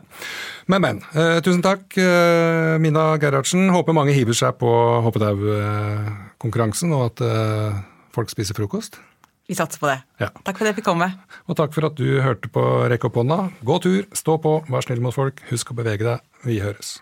Men, 0.71 0.81
men. 0.81 1.01
Eh, 1.12 1.41
tusen 1.43 1.63
takk, 1.65 1.84
eh, 1.99 2.77
Mina 2.79 3.10
Gerhardsen. 3.19 3.67
Håper 3.75 3.95
mange 3.97 4.15
hiver 4.15 4.38
seg 4.38 4.55
på 4.62 4.71
hoppetaukonkurransen, 5.03 6.95
og 6.95 7.10
at 7.10 7.25
eh, 7.27 7.84
folk 8.15 8.31
spiser 8.31 8.55
frokost. 8.58 9.01
Vi 9.45 9.53
satser 9.58 9.81
på 9.81 9.89
det. 9.91 9.99
Ja. 10.23 10.31
Takk 10.47 10.58
for 10.58 10.65
at 10.65 10.71
jeg 10.71 10.79
fikk 10.79 10.88
komme. 10.88 11.10
Og 11.45 11.60
takk 11.60 11.75
for 11.75 11.86
at 11.86 11.99
du 11.99 12.08
hørte 12.23 12.49
på 12.49 12.63
Rekk 12.89 13.10
opp 13.10 13.19
hånda. 13.19 13.41
Gå 13.67 13.77
tur, 13.84 14.08
stå 14.15 14.39
på, 14.41 14.55
vær 14.71 14.88
snill 14.88 15.03
mot 15.03 15.13
folk, 15.13 15.43
husk 15.51 15.75
å 15.75 15.77
bevege 15.77 16.08
deg. 16.08 16.23
Vi 16.47 16.58
høres. 16.63 16.95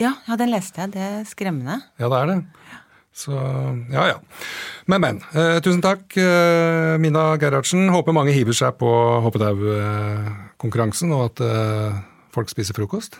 Ja, 0.00 0.16
ja, 0.26 0.36
den 0.40 0.50
leste 0.52 0.82
jeg. 0.82 0.92
Det 0.96 1.06
er 1.06 1.24
skremmende. 1.28 1.78
Ja, 2.00 2.10
det 2.10 2.18
er 2.18 2.32
det. 2.34 2.38
Så 3.12 3.34
ja, 3.90 4.04
ja. 4.06 4.18
Men, 4.86 5.02
men. 5.02 5.18
Eh, 5.34 5.58
tusen 5.64 5.82
takk, 5.84 6.06
eh, 6.16 6.96
Mina 7.02 7.34
Gerhardsen. 7.40 7.90
Håper 7.92 8.16
mange 8.16 8.34
hiver 8.34 8.56
seg 8.56 8.78
på 8.80 8.90
hoppetaukonkurransen, 9.26 11.12
og 11.16 11.30
at 11.30 11.42
eh, 11.44 11.98
folk 12.34 12.52
spiser 12.52 12.78
frokost. 12.78 13.18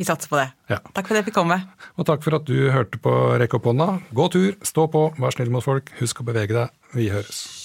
Vi 0.00 0.06
satser 0.08 0.30
på 0.32 0.38
det. 0.40 0.48
Ja. 0.72 0.78
Takk 0.96 1.10
for 1.10 1.16
at 1.16 1.20
jeg 1.20 1.28
fikk 1.28 1.38
komme. 1.42 1.58
Og 2.00 2.08
takk 2.08 2.22
for 2.24 2.38
at 2.38 2.46
du 2.48 2.70
hørte 2.72 3.00
på 3.04 3.12
Rekk 3.40 3.58
opp 3.58 3.68
hånda. 3.68 3.88
Gå 4.16 4.30
tur, 4.32 4.52
stå 4.64 4.88
på, 4.92 5.10
vær 5.20 5.36
snill 5.36 5.52
mot 5.52 5.64
folk, 5.64 5.92
husk 6.00 6.22
å 6.22 6.30
bevege 6.30 6.56
deg. 6.56 6.78
Vi 6.96 7.10
høres. 7.12 7.59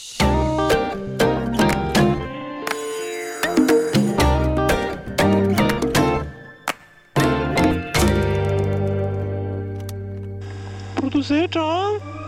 Produsert 11.16 11.56
av 11.56 12.25